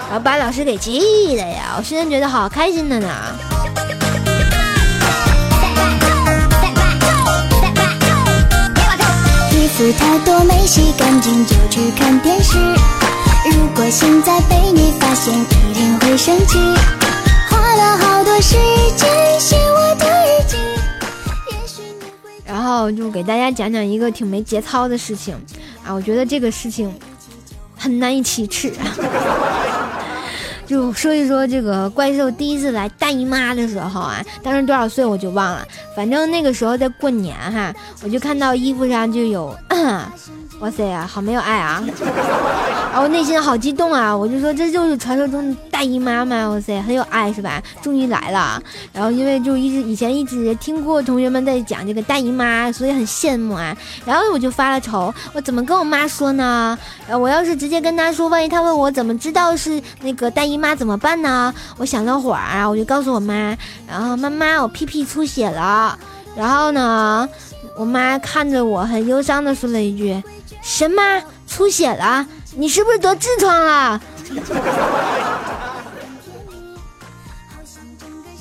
[0.08, 1.74] 然后把老师给气的呀！
[1.76, 3.08] 我现在觉得好开心的呢。
[9.52, 12.56] 衣服太多没洗干净就去看电视。
[13.44, 16.58] 如果现在被你发现，一定会生气。
[17.50, 18.56] 花了好多时
[18.96, 20.56] 间写我的日记，
[21.50, 22.30] 也许你会。
[22.46, 25.34] 然后就给大家讲讲一个挺没节操的事情
[25.84, 26.94] 啊，我觉得这个事情
[27.76, 28.72] 很难以启齿。
[30.64, 35.66] 就说一说这个怪兽第一次来大姨妈的时候啊，当时多少岁我就忘了，
[35.96, 37.74] 反正那个时候在过年哈，
[38.04, 39.54] 我就看到衣服上就有。
[40.62, 41.82] 哇塞呀，好没有爱啊！
[42.92, 44.16] 然后内心好激动啊！
[44.16, 46.48] 我就说这就是传说中的大姨妈嘛！
[46.50, 47.60] 哇塞，很有爱是吧？
[47.82, 48.62] 终于来了。
[48.92, 53.76] 然后因为就一直以前一直听过同学们在讲这个大姨妈，所以很羡慕啊。
[54.06, 56.78] 然后我就发了愁，我怎么跟我妈说呢？
[57.08, 61.52] 呃，我要是直接跟她说，万一她问我怎么知道是那个大姨妈怎么办呢？
[61.76, 63.56] 我想了会儿啊，我就告诉我妈，
[63.88, 65.98] 然后妈妈，我屁屁出血了。
[66.36, 67.28] 然后呢，
[67.76, 70.22] 我妈看着我很忧伤的说了一句。
[70.62, 72.26] 什么出血了？
[72.56, 74.00] 你是不是得痔疮了？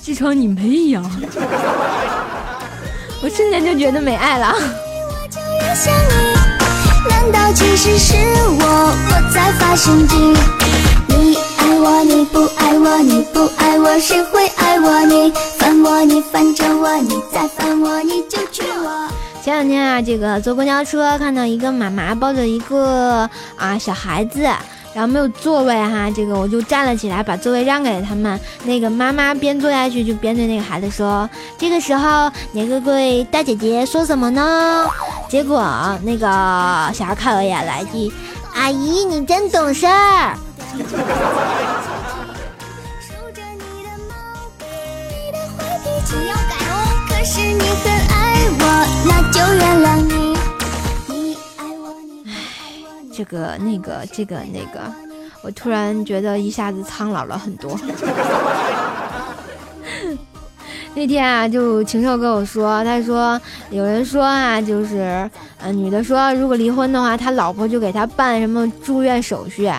[0.04, 1.02] 痔疮你没有，
[3.22, 4.56] 我瞬间就觉得没爱了。
[7.10, 10.34] 难道其实是我我在发神经？
[11.08, 15.02] 你爱我你不爱我你不爱我谁会爱我？
[15.06, 19.08] 你烦我你烦着我你再烦我你就娶我。
[19.44, 23.28] 前两天啊，这个坐公交车看到一个妈妈抱着一个
[23.58, 24.44] 啊小孩子，
[24.94, 28.40] 然后没有座位哈，这个我就站了起来，把座位让给了他们。
[28.66, 31.28] 那个妈妈边坐下去就边对那个孩子说
[31.58, 34.86] ：“这个时候，你各位大姐姐说什么呢？”
[35.28, 35.60] 结果
[36.04, 36.28] 那个
[36.94, 38.12] 小孩看了一眼，来句
[38.54, 40.38] ：“阿姨，你真懂事儿。
[47.24, 48.64] ”是你很爱我，
[49.06, 50.36] 那就原谅你。
[51.08, 54.82] 你爱我，你这个那个这个那个，
[55.44, 57.80] 我突然觉得一下子苍老了很多。
[60.94, 69.72] 那天啊，就禽兽跟我说，他说有人说啊，就是，呃，女的说如果离婚的话，他老婆就给他办什么住院手续。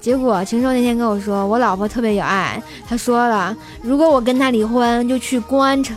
[0.00, 5.96] 结果禽兽那天跟我说，我老婆特别有爱，他说了，如果我跟他离婚，就去公安城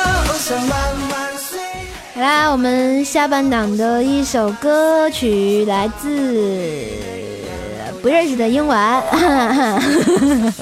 [2.13, 6.87] 好啦，我们下半档的一首歌曲来自
[8.01, 8.77] 不认识的英文。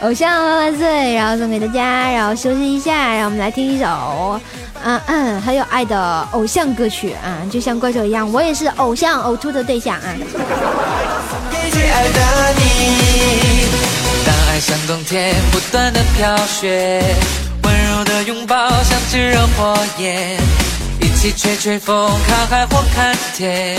[0.00, 4.38] 偶像万万岁，然后送给大家，然后休息一下，让我们来听一首，
[4.82, 10.02] 嗯嗯，很有爱的偶像歌曲啊，就像怪兽一样，我也是偶像呕吐的对象啊。
[14.50, 17.02] 爱像冬天不断的飘雪，
[17.94, 20.36] 柔的拥抱像炙热火焰，
[21.00, 23.78] 一起吹吹风，看海或看天，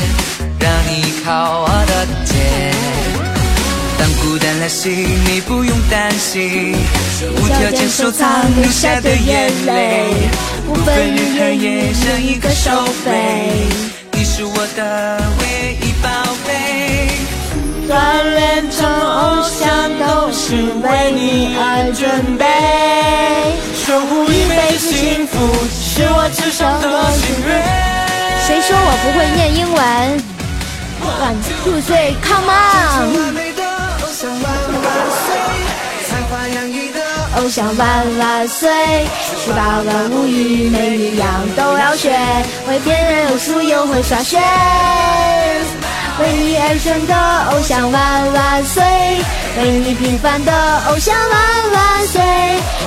[0.57, 2.74] 让你靠我的肩。
[3.99, 6.78] 当孤单来袭，你不用担心，
[7.36, 10.30] 无条件收藏流下的眼泪，
[10.66, 12.72] 不分日和夜，像一个手
[13.03, 13.68] 背，
[14.13, 15.84] 你是我的唯一。
[17.95, 19.63] 锻炼成偶像
[19.97, 20.51] 都是
[20.83, 22.43] 为你而准备，
[23.73, 25.39] 守护一辈子幸福
[25.71, 27.49] 是我至上的心愿。
[28.45, 29.79] 谁说我不会念英文
[31.05, 33.07] ？One two three, come on！
[37.37, 41.25] 偶像万万岁，十八般武艺每一样
[41.55, 42.11] 都要学，
[42.67, 44.41] 会变人有术又会耍帅。
[46.18, 47.13] 为你而生的
[47.51, 48.82] 偶像万万岁，
[49.57, 50.51] 为你平凡的
[50.88, 52.22] 偶像万万岁。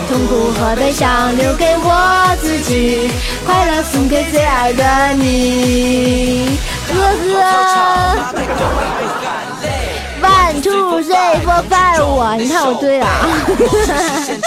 [0.09, 3.11] 痛苦和悲伤留给我自己，
[3.45, 6.59] 快乐送给最爱的你，
[6.89, 6.95] 呵
[7.35, 8.35] 呵。
[10.21, 13.07] One two three four five，我你看我对了。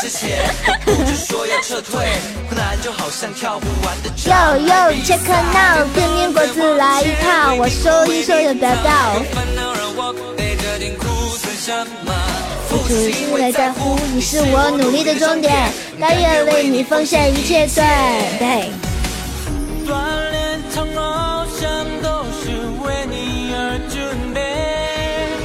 [4.26, 5.20] Yo yo check
[5.54, 9.14] now，天天果子来一套，我说一说就得到。
[12.68, 17.84] 付出是为在乎，你是我努力的终点，甘愿为你奉献一切，对
[18.40, 18.72] 对。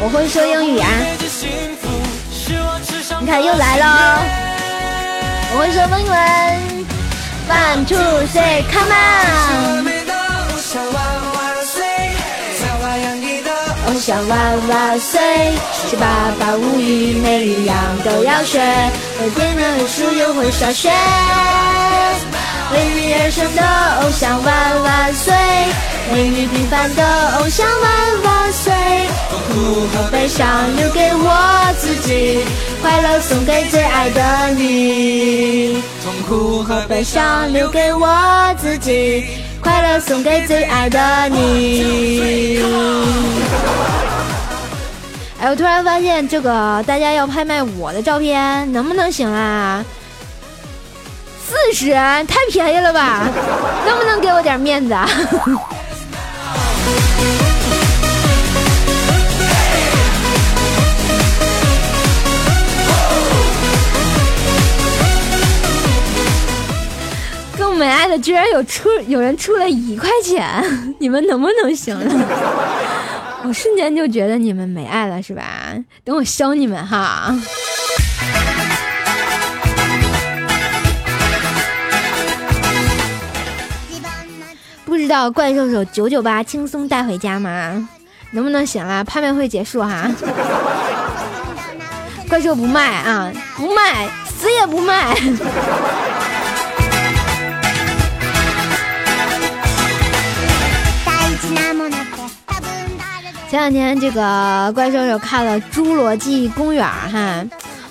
[0.06, 0.86] 我会说英语啊！
[3.20, 3.86] 你看又来喽，
[5.50, 6.14] 我会说英文。
[7.48, 7.98] One two
[8.32, 9.84] three come on！
[13.88, 15.18] 偶想万万岁！
[15.90, 16.06] 十八
[16.38, 18.60] 般武艺每一样都要学，
[19.18, 20.88] 会点人数又会耍学。
[22.72, 23.60] 为你而生的
[24.02, 25.34] 偶像万万岁！
[26.12, 28.72] 为你平凡的偶像万万岁！
[29.28, 30.46] 痛苦和悲伤
[30.76, 32.44] 留给我自己，
[32.80, 35.82] 快乐送给最爱的你。
[36.04, 38.08] 痛苦和悲伤留给我
[38.58, 39.24] 自己，
[39.60, 42.62] 快乐送给最爱的你。
[45.40, 49.84] 哎，我突然发现这个大家要拍卖我的照片，能不能行啊？
[51.48, 53.28] 四十太便宜了吧？
[53.86, 55.08] 能不能给我点面子啊？
[67.58, 70.62] 跟我美爱的居然有出有人出了一块钱，
[71.00, 72.14] 你们能不能行了？
[73.44, 75.44] 我瞬间就觉得你们没爱了是吧？
[76.04, 77.34] 等我削你们哈！
[85.06, 87.88] 知道怪兽手九九八轻松带回家吗？
[88.32, 89.04] 能不能行了？
[89.04, 90.10] 拍卖会结束哈！
[92.28, 95.14] 怪兽不卖啊，不卖，死也不卖！
[103.48, 107.44] 前两天这个怪兽手看了《侏罗纪公园》哈，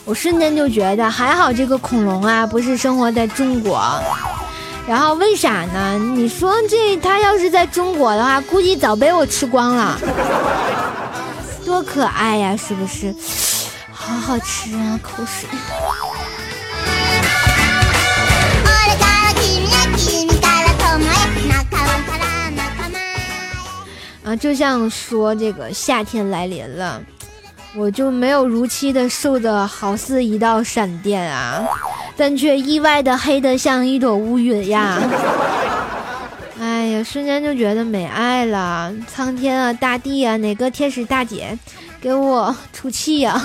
[0.03, 3.82] 我瞬间就觉得还好这个恐龙啊不是生活在中国。
[4.88, 5.97] 然后为啥呢？
[5.97, 9.99] 你说这它要是在中国的话，估计早被我吃光了。
[11.65, 13.13] 多可爱呀，是不是？
[13.91, 15.49] 好好吃啊，口水。
[24.23, 27.01] 啊，就像说这个夏天来临了，
[27.75, 31.63] 我就没有如期的瘦的好似一道闪电啊，
[32.18, 34.99] 但却意外的黑的像一朵乌云呀。
[36.57, 41.57] 哎呀，瞬间就觉得没爱了，苍天啊，大地啊，哪个天使大姐
[41.99, 43.41] 给我出气呀？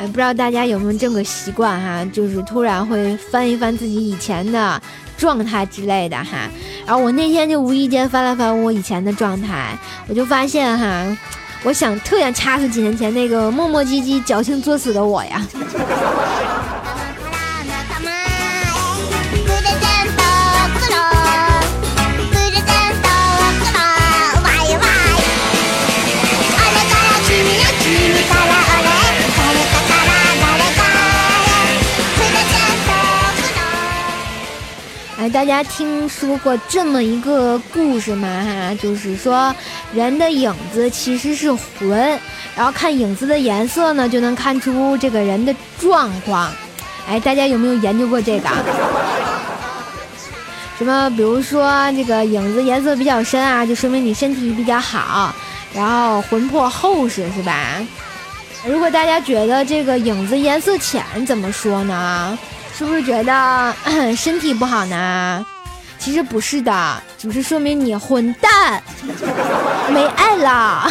[0.00, 4.80] 哎，不知道大家有没有这个习惯哈，就是突然会翻一翻自己以前的
[5.18, 6.48] 状态之类的哈。
[6.86, 9.76] 然后我那天就无意间翻了翻我以前的状态，
[10.08, 11.04] 我就发现哈，
[11.64, 15.46] 我想特想掐死几年前那个磨磨唧唧、矫情作死的我呀。
[35.28, 38.28] 大家听说过这么一个故事吗？
[38.44, 39.54] 哈，就是说
[39.92, 42.18] 人的影子其实是魂，
[42.56, 46.50] 然后看影子的颜色呢，就能看出这个人的状况。
[47.08, 48.48] 哎，大家有没有研究过这个？
[50.78, 51.10] 什么？
[51.10, 55.34] 比如说这个影子颜色比较深啊，就说明你身体比较好，
[55.74, 57.76] 然后魂魄厚实，是吧？
[58.66, 62.38] 如果大家觉得这个影子颜色浅，怎么说呢？
[62.78, 63.74] 是不是觉得
[64.14, 65.44] 身体不好呢？
[65.98, 68.80] 其实不是的，只是说明你混蛋，
[69.92, 70.88] 没爱了。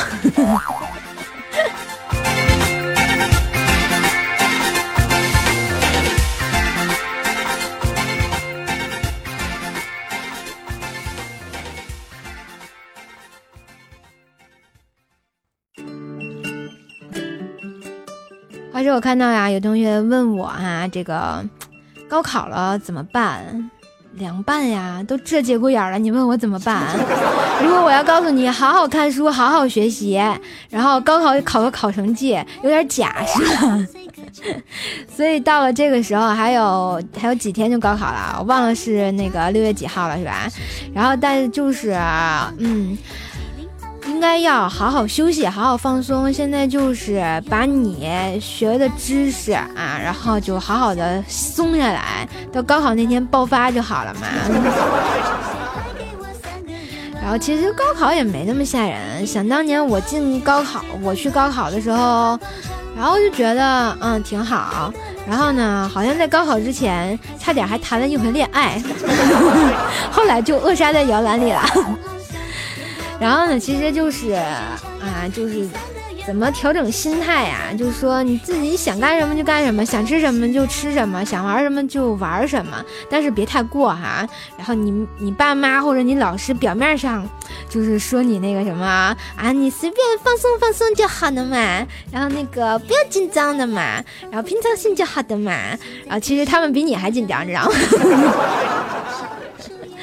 [18.74, 21.44] 话说我看到呀，有同学问我哈，这个
[22.08, 23.70] 高考了怎么办？
[24.14, 26.88] 凉拌呀，都这节骨眼了，你问我怎么办？
[27.62, 30.20] 如果我要告诉你，好好看书，好好学习，
[30.72, 32.30] 然后高考考个好成绩，
[32.64, 33.88] 有点假是吧？
[35.16, 40.48] 所以到了这个时候，还有还有几天就高考了，我忘了是那个六月几号了，是吧？
[40.94, 41.92] 然后但就是
[42.58, 42.98] 嗯。
[44.08, 46.32] 应该要好好休息，好好放松。
[46.32, 54.28] 现在就是把你学的知识啊，然后就好好的松下来，到高考那天爆发就好了嘛。
[57.22, 59.28] 然后其实高考也没那么吓人。
[59.28, 62.40] 想当年我进高考，我去高考的时候，
[62.96, 64.92] 然后就觉得嗯挺好。
[65.28, 68.82] 然后呢，好像在高考之前差点还谈了一回恋爱，
[70.10, 71.62] 后来就扼杀在摇篮里了。
[73.20, 75.68] 然后呢，其实就是啊，就是
[76.26, 84.28] 怎么调整心态呀、就是说你自己想干什么就干什么，想吃什么就吃什么，想玩什么就玩什么，但是别太过哈。
[84.58, 87.28] 然后你你爸妈或者你老师表面上
[87.70, 88.86] 就是说你那个什么
[89.38, 91.58] 啊，你随便放松放松就好了嘛，
[92.12, 95.52] 然后那个不要紧张的嘛，然后平常心就好的嘛，
[96.10, 97.74] 啊，其实他们比你还紧张，你知道吗？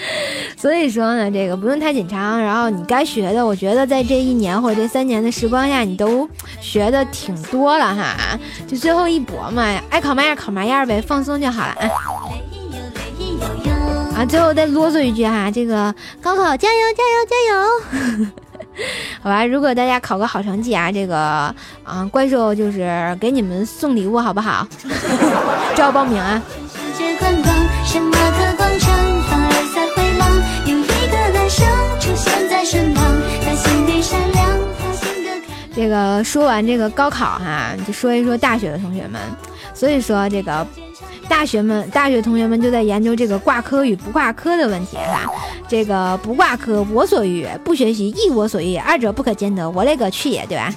[0.56, 2.40] 所以说呢，这个不用太紧张。
[2.40, 6.28] 然后你该学的，我觉得在这一年或者这三年的时光下，你都
[6.60, 8.38] 学的挺多了哈。
[8.66, 11.90] 就最后一搏嘛，爱考嘛样考嘛样呗，放松就好了啊。
[14.16, 18.26] 啊，最后再啰嗦一句哈，这个高考加油加油加油！
[19.22, 21.16] 好吧，如果大家考个好成绩啊，这个
[21.82, 24.66] 啊怪兽就是给你们送礼物好不好？
[25.74, 26.40] 招报名啊！
[26.72, 29.13] 世界观光，圣马特广场，
[35.76, 39.20] 这个说完这个高考哈，就说一说大学的同学们。
[39.74, 40.66] 所以说这个
[41.28, 45.30] 大学们，大学同学们就在研究这个挂科与不挂科的问题哈。
[45.68, 50.72] 这个不挂科我所欲，不学习亦我所欲，二者不可兼得，我勒个去也，对吧？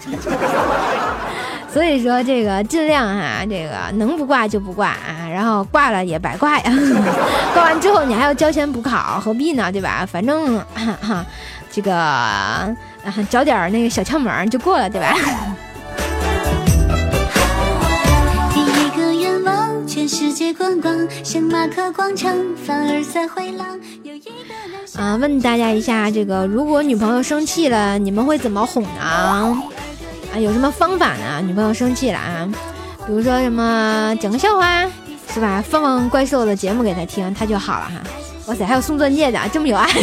[1.78, 6.64] 所以说这个尽量哈，这个能不挂就不挂啊，然后挂了也白挂呀。
[7.54, 9.72] 挂完之后你还要交钱补考，何必呢？
[9.72, 10.04] 对吧？
[10.12, 11.24] 反正哈哈，
[11.72, 12.68] 这个、啊、
[13.30, 15.14] 找点那个小窍门就过了，对吧？
[18.52, 25.00] 第一个愿望，全世界观光，圣马特广场，凡尔赛回廊，有一个。
[25.00, 29.62] 啊，问大家一下，这个如果女朋友生气了，你们会怎么哄呢？
[30.34, 31.42] 啊，有什么方法呢？
[31.42, 32.48] 女朋友生气了啊，
[33.06, 34.84] 比如说什么讲个笑话，
[35.34, 35.64] 是吧？
[35.68, 37.94] 放放怪兽的节目给她听，她就好了哈。
[38.48, 39.90] 哇塞，还有送钻戒的，这么有爱。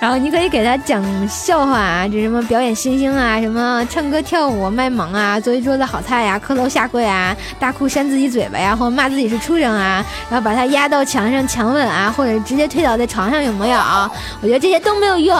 [0.00, 13.78] 然后你可以给她讲笑话啊，这什么表演星星啊，什么唱歌跳舞卖萌啊，做一桌子好菜呀、磕头下跪啊，大哭扇自己嘴巴呀，或者骂自己是畜生啊，然后把她压到墙上强吻啊，或者直接推倒在床上，有没有？
[14.42, 15.36] 我觉得这些都没有用。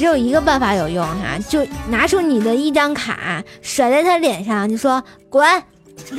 [0.00, 5.46] 只有一个办法有用哈，就拿出你的一张卡甩在他脸上，你说滚。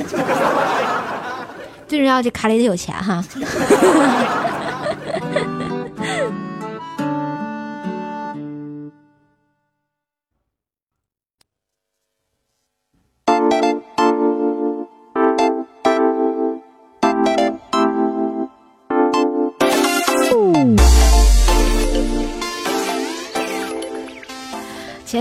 [1.88, 3.24] 最重要，这卡里得有钱哈。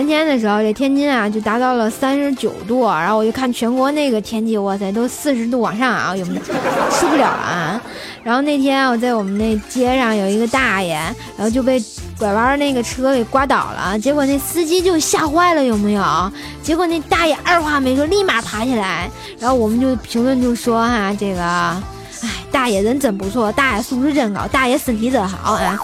[0.02, 6.42] 前天的时候，这天津啊就达到了三十九度，然后我就看全国那个天气，哇塞，都四十度往上啊，有没有
[6.90, 7.82] 受不了了啊？
[8.24, 10.96] 然后那天我在我们那街上有一个大爷，
[11.38, 11.80] 然后就被
[12.18, 16.32] 拐弯那个车给刮倒了，结果那司机就吓坏了，有没有？
[16.64, 19.08] 结果那大爷二话没说，立马爬起来，
[19.40, 25.78] 然后我们就评论就说哈、这个，哎，大爷人真不错，大爷素质真高，大爷身体真好啊。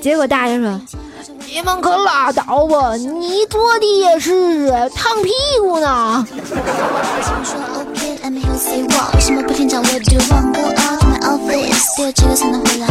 [0.00, 0.80] 结果大爷说。
[1.52, 2.94] 你们可拉倒吧！
[2.96, 5.30] 你坐的也是，烫屁
[5.60, 6.24] 股呢。
[6.28, 6.44] 请
[7.44, 9.12] 说 OK, let me hear you say wow。
[9.14, 11.96] 为什么不听讲 Where do you want go out my office？
[11.98, 12.86] 得有几个才能回来？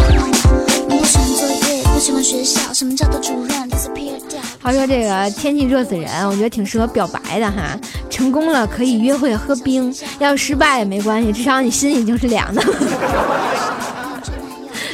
[0.90, 4.42] 你不喜欢作业，不喜欢学校，什么叫做主任 disappear 掉？
[4.62, 7.80] 话说这个天气热死人，我觉得挺适合表白的哈。
[8.10, 12.62] 成功了可以约会喝冰，要是失败也没关系，至少你心已经是凉的。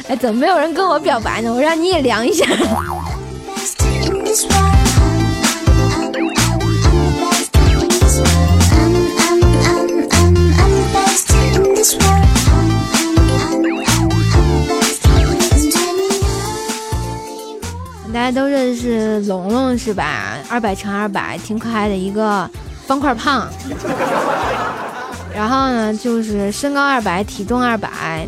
[0.08, 1.52] 哎，怎么没有人跟我表白呢？
[1.52, 2.46] 我让你也凉一下。
[18.12, 20.36] 大家都认识龙龙是吧？
[20.50, 22.50] 二百乘二百，挺可爱的一个
[22.86, 23.48] 方块胖。
[25.34, 28.26] 然后呢，就是身高二百，体重二百。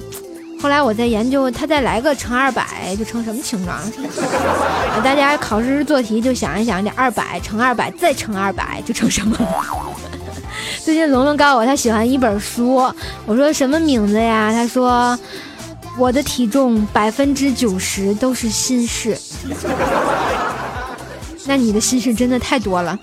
[0.61, 3.77] 后来我在研究，他再来个乘二百，就成什么形状？
[3.79, 3.85] 了，
[5.05, 9.49] 大家考试做题就想一想，这二百乘二百再乘二百就成什么了？
[10.85, 12.75] 最近龙龙告诉我他喜欢一本书，
[13.25, 14.51] 我说什么名字呀？
[14.53, 15.17] 他说
[15.97, 19.17] 我的体重百分之九十都是心事。
[21.47, 22.99] 那你的心事真的太多了。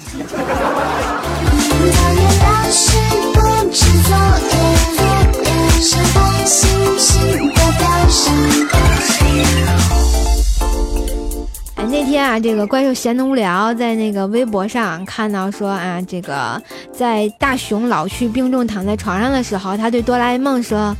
[11.76, 16.62] 哎，那天啊，这个怪兽闲得无聊，在那个微博上看到说啊，这个
[16.94, 20.96] 在大雄老去病重躺在床上的时候，他对哆啦 A 梦说：“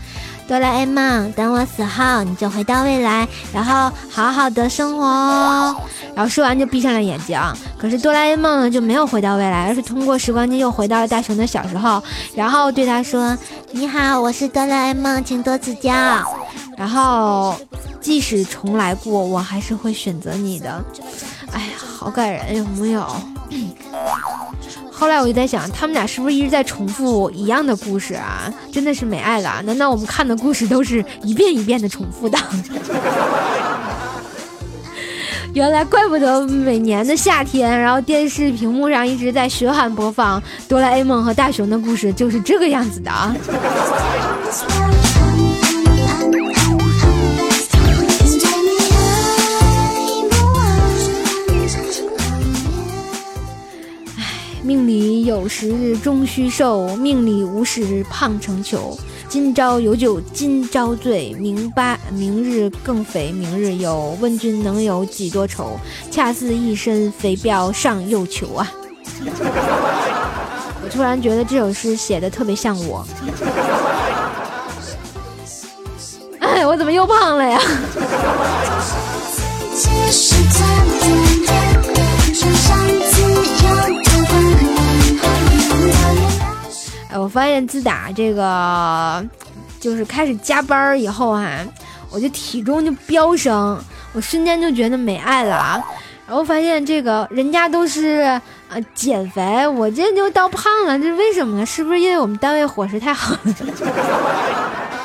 [0.48, 5.76] 哆啦 A 梦，等我死后你就回到未来，然后好好的生活哦。
[6.16, 7.40] 然后说完就闭上了眼睛。
[7.78, 12.02] 可是哆啦 A 梦呢就没有回到未来，而是通过时光机又回到了大雄的小时候，
[12.36, 13.36] 然后对他说
[13.74, 15.92] ：“你好，我是哆啦 A 梦，请多指教。”
[16.78, 17.56] 然后
[18.00, 20.84] 即使重来过，我还是会选择你的。
[21.52, 21.68] 哎呀，
[21.98, 23.06] 好感人，有没有？
[24.98, 28.52] 后来我就在想，他们俩是不是一直在重复一样的故事啊？
[28.72, 29.62] 真的是没爱了。
[29.66, 32.38] 难道我们看的故事都是一遍一遍的重复的？
[35.54, 43.36] 原来怪不得每年的夏天，然后电视屏幕上一直在循环播放哆啦 A 梦和大雄的故事，就是这个样子的啊！
[54.66, 58.98] 命里有时终须瘦，命里无时胖成球。
[59.30, 64.18] 今朝有酒今朝醉，明八明日更肥明日忧。
[64.20, 65.80] 问君能有几多愁？
[66.10, 68.68] 恰似一身肥膘上又求啊！
[70.84, 73.06] 我突然觉得这首诗写的特别像我。
[76.42, 77.62] 哎，我怎么又胖了呀？
[87.18, 89.26] 我发现自打这个
[89.80, 91.50] 就是开始加班以后哈、
[92.12, 93.78] 我就体重就飙升，
[94.14, 95.82] 我瞬间就觉得没爱了啊。
[96.28, 98.40] 然后发现这个人家都是
[98.70, 101.66] 呃减肥，我这就到胖了，这是为什么呢？
[101.66, 103.56] 是不是因为我们单位伙食太好了？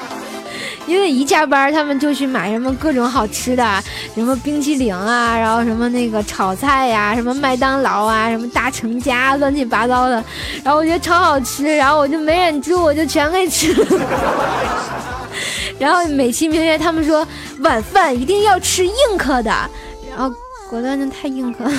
[0.90, 3.80] 因为一加班，他们就去买什么各种好吃的，
[4.12, 10.16] 什么冰淇淋啊，然后什么那个炒菜呀、什么麦当劳啊，什么大成家，乱七八糟的。
[10.64, 13.86] 然后我觉得超好吃，然后我就没忍住，我就全给吃了。
[15.78, 17.24] 然后美其名曰他们说
[17.60, 19.50] 晚饭一定要吃硬壳的，
[20.10, 20.28] 然后
[20.68, 21.72] 果断的太硬壳了。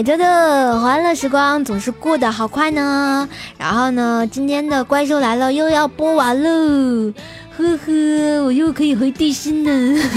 [0.00, 3.28] 好啦，每周的欢乐时光总是过得好快呢。
[3.58, 7.12] 然后呢，今天的怪兽来了又要播完喽，
[7.58, 10.02] 呵呵，我又可以回地心了。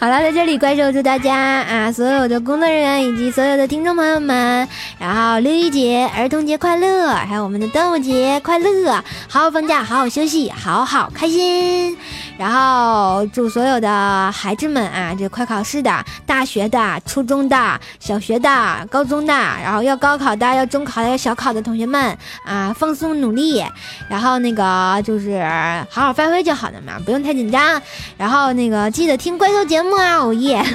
[0.00, 8.92] 好了，在这里怪兽祝大家啊，所有的工作人员以及所有的听众朋友们，然后六一节、儿童节快乐，还有我们的端午节快乐，
[9.28, 11.96] 好好放假，好好休息，好好开心。
[12.36, 18.48] 然后祝所有的孩子们啊，这快考试的、大学的、初中的、小学的、
[18.90, 23.64] 高中的，然后要高考的、要中考的、要小考的同学们啊，放松努力，
[24.08, 25.40] 然后那个就是
[25.88, 27.80] 好好发挥就好了嘛，不用太紧张。
[28.18, 30.60] 然后那个记得听怪兽节目啊，哦耶！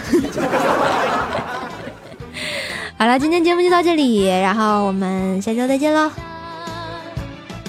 [2.97, 6.09] 好了，今天节目就到这里，然后我们下周再见喽。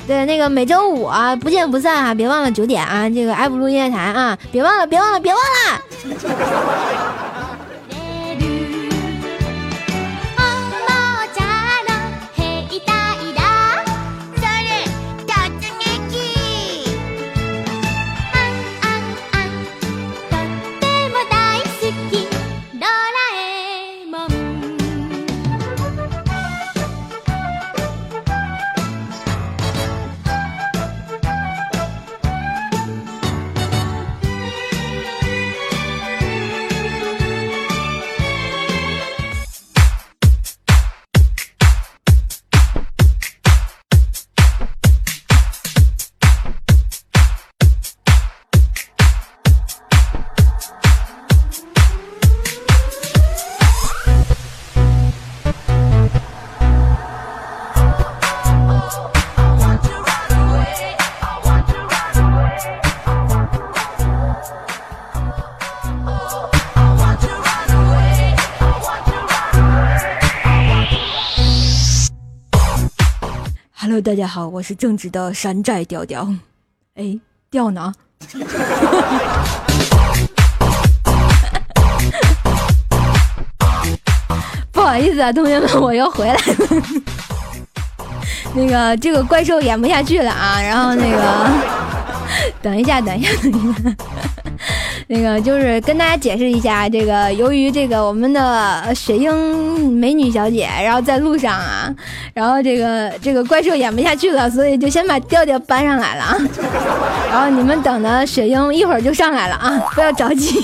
[0.07, 5.81] 对，那个每周五啊，不见不散啊、别忘了九点啊，这个爱普路音乐台啊，别忘了，别忘了，别忘了。
[74.03, 76.27] 大家好，我是正直的山寨调调。
[76.95, 77.19] 哎，
[77.51, 77.93] 调呢？
[84.73, 86.41] 不好意思啊，同学们，我又回来了。
[88.57, 91.51] 那个这个怪兽演不下去了啊，然后那个
[92.63, 93.95] 等一下，等一下，等一下。
[95.13, 101.93] 那个就是跟大家解释一下，这个由于这个我们的雪鹰美女小姐，然后在路上啊，
[102.33, 106.39] 然后这个这个怪兽演不下去了，所以就先把调调搬上来了啊。
[107.29, 110.61] 然后你们等着雪鹰一会儿就上来了啊，不要着急。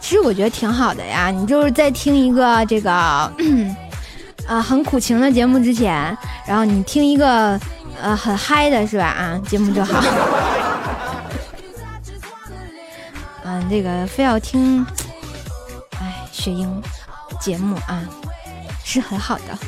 [0.00, 3.28] 其实我觉得挺好的呀，你就是在听一个这个
[4.46, 6.16] 啊很苦情的节目之前，
[6.46, 7.58] 然后你听一个
[8.00, 9.04] 呃很嗨的是吧？
[9.06, 10.00] 啊，节目就好。
[13.44, 14.84] 嗯， 这个非要听，
[16.00, 16.82] 哎，雪鹰
[17.40, 18.02] 节目啊，
[18.84, 19.58] 是很好的。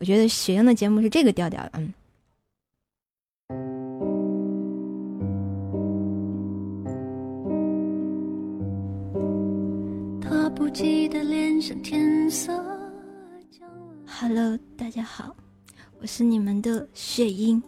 [0.00, 1.92] 我觉得雪鹰的节目是这个调调，嗯。
[10.58, 12.52] 不羁的脸上天色
[13.48, 13.68] 将
[14.04, 15.36] Hello，大家好，
[16.00, 17.62] 我是你们的雪鹰，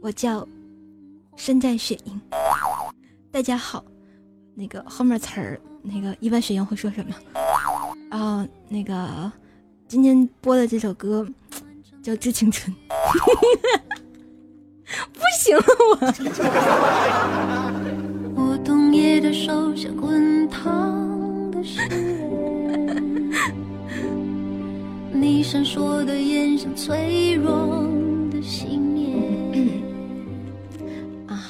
[0.00, 0.48] 我叫
[1.36, 2.18] 山寨雪鹰。
[3.30, 3.84] 大家好，
[4.54, 7.14] 那个后面词儿，那个一般雪鹰会说什么？
[8.10, 9.30] 然后那个
[9.86, 11.28] 今天播的这首歌
[12.02, 12.74] 叫《致青春》，
[15.12, 15.98] 不行了我。
[18.42, 21.11] 我冬夜的手像滚烫
[25.12, 27.86] 你闪烁的眼像脆弱
[28.30, 29.82] 的信念。
[31.28, 31.44] 啊，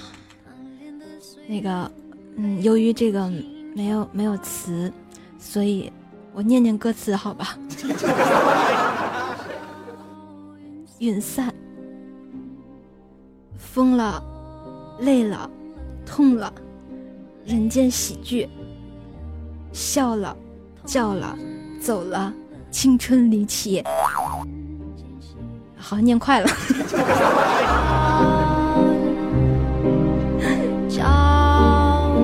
[1.48, 1.90] 那个，
[2.36, 3.32] 嗯，由于这个
[3.74, 4.92] 没有没有词，
[5.38, 5.90] 所以
[6.34, 7.56] 我念念歌词好吧。
[10.98, 11.52] 云散，
[13.56, 14.22] 疯了，
[15.00, 15.50] 累了，
[16.04, 16.52] 痛了，
[17.44, 18.48] 人间喜剧，
[19.72, 20.36] 笑了，
[20.84, 21.34] 叫了，
[21.80, 22.30] 走了，
[22.70, 23.82] 青春离奇。
[25.76, 26.46] 好，念快了。
[30.88, 32.16] 叫了，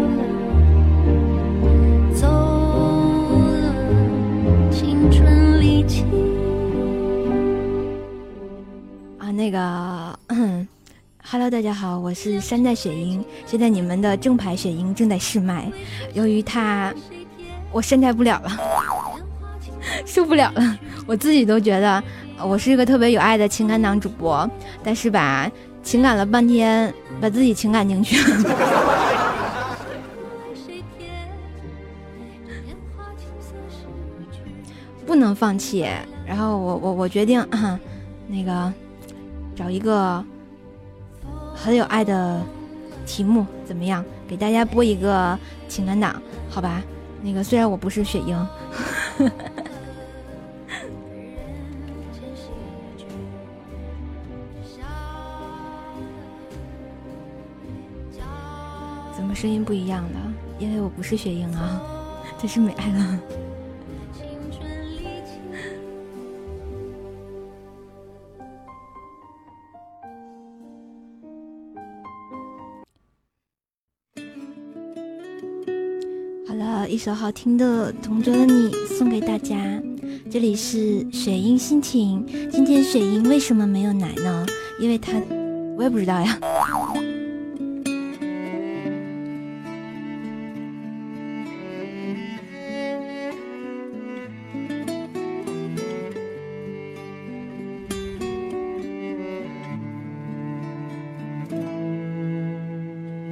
[2.14, 3.74] 走了，
[4.70, 6.04] 青春离奇。
[9.18, 10.18] 啊，那个，
[11.30, 15.72] Hello，大家好，我是山寨雪鹰，现在你们的正牌雪鹰正在试麦，
[16.14, 16.94] 由于它
[17.70, 18.50] 我山寨不了了，
[20.06, 22.02] 受不了了，我自己都觉得
[22.42, 24.48] 我是一个特别有爱的情感党主播，
[24.82, 25.50] 但是吧，
[25.82, 28.44] 情感了半天，把自己情感进去了。
[35.06, 35.86] 不能放弃。
[36.26, 37.42] 然后我我我决定，
[38.26, 38.70] 那个
[39.56, 40.22] 找一个
[41.54, 42.42] 很有爱的
[43.06, 44.04] 题目，怎么样？
[44.28, 45.38] 给大家播一个
[45.68, 46.82] 情感档，好吧？
[47.22, 48.48] 那个虽然我不是雪鹰，
[59.16, 60.18] 怎么声音不一样的？
[60.58, 61.80] 因为我不是雪鹰啊，
[62.40, 63.18] 这是美爱了。
[76.98, 79.80] 一首好听的《同桌的你》送给大家。
[80.28, 82.26] 这里是雪鹰心情。
[82.50, 84.44] 今天雪鹰为什么没有来呢？
[84.80, 85.12] 因为她，
[85.76, 86.40] 我也不知道呀。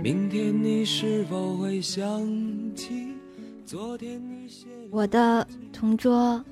[0.01, 2.46] 明天你是否会想
[4.97, 6.43] 我的同桌，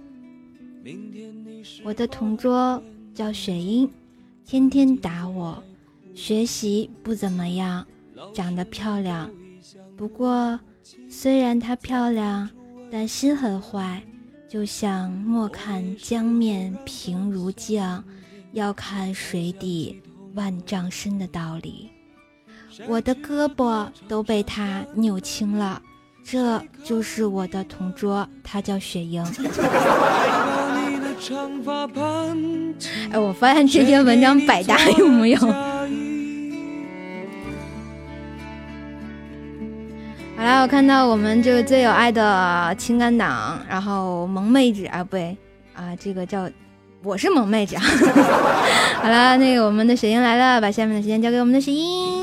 [1.83, 2.83] 我的同桌
[3.15, 3.91] 叫雪英，
[4.45, 5.65] 天天打我，
[6.15, 7.87] 学习不怎么样，
[8.35, 9.31] 长得漂亮。
[9.97, 10.61] 不过，
[11.09, 12.51] 虽然她漂亮，
[12.91, 14.03] 但心很坏，
[14.47, 17.83] 就像莫看江面平如镜，
[18.53, 20.03] 要看水底
[20.35, 21.89] 万丈深的道理。
[22.87, 25.81] 我的胳膊都被她扭青了，
[26.27, 29.23] 这就是我的同桌，她叫雪鹰。
[29.23, 32.35] 把你的长发盘
[32.79, 35.39] 起哎，我发现这篇文章百搭有没有？
[40.37, 45.37] 好了，我看到我们这个最有爱的情感党，然后萌妹子啊，不对
[45.75, 46.51] 啊，这个叫
[47.03, 47.77] 我是萌妹子。
[47.79, 52.14] 好了，那个我们的雪英来了，把下面的时间交给我们的雪英。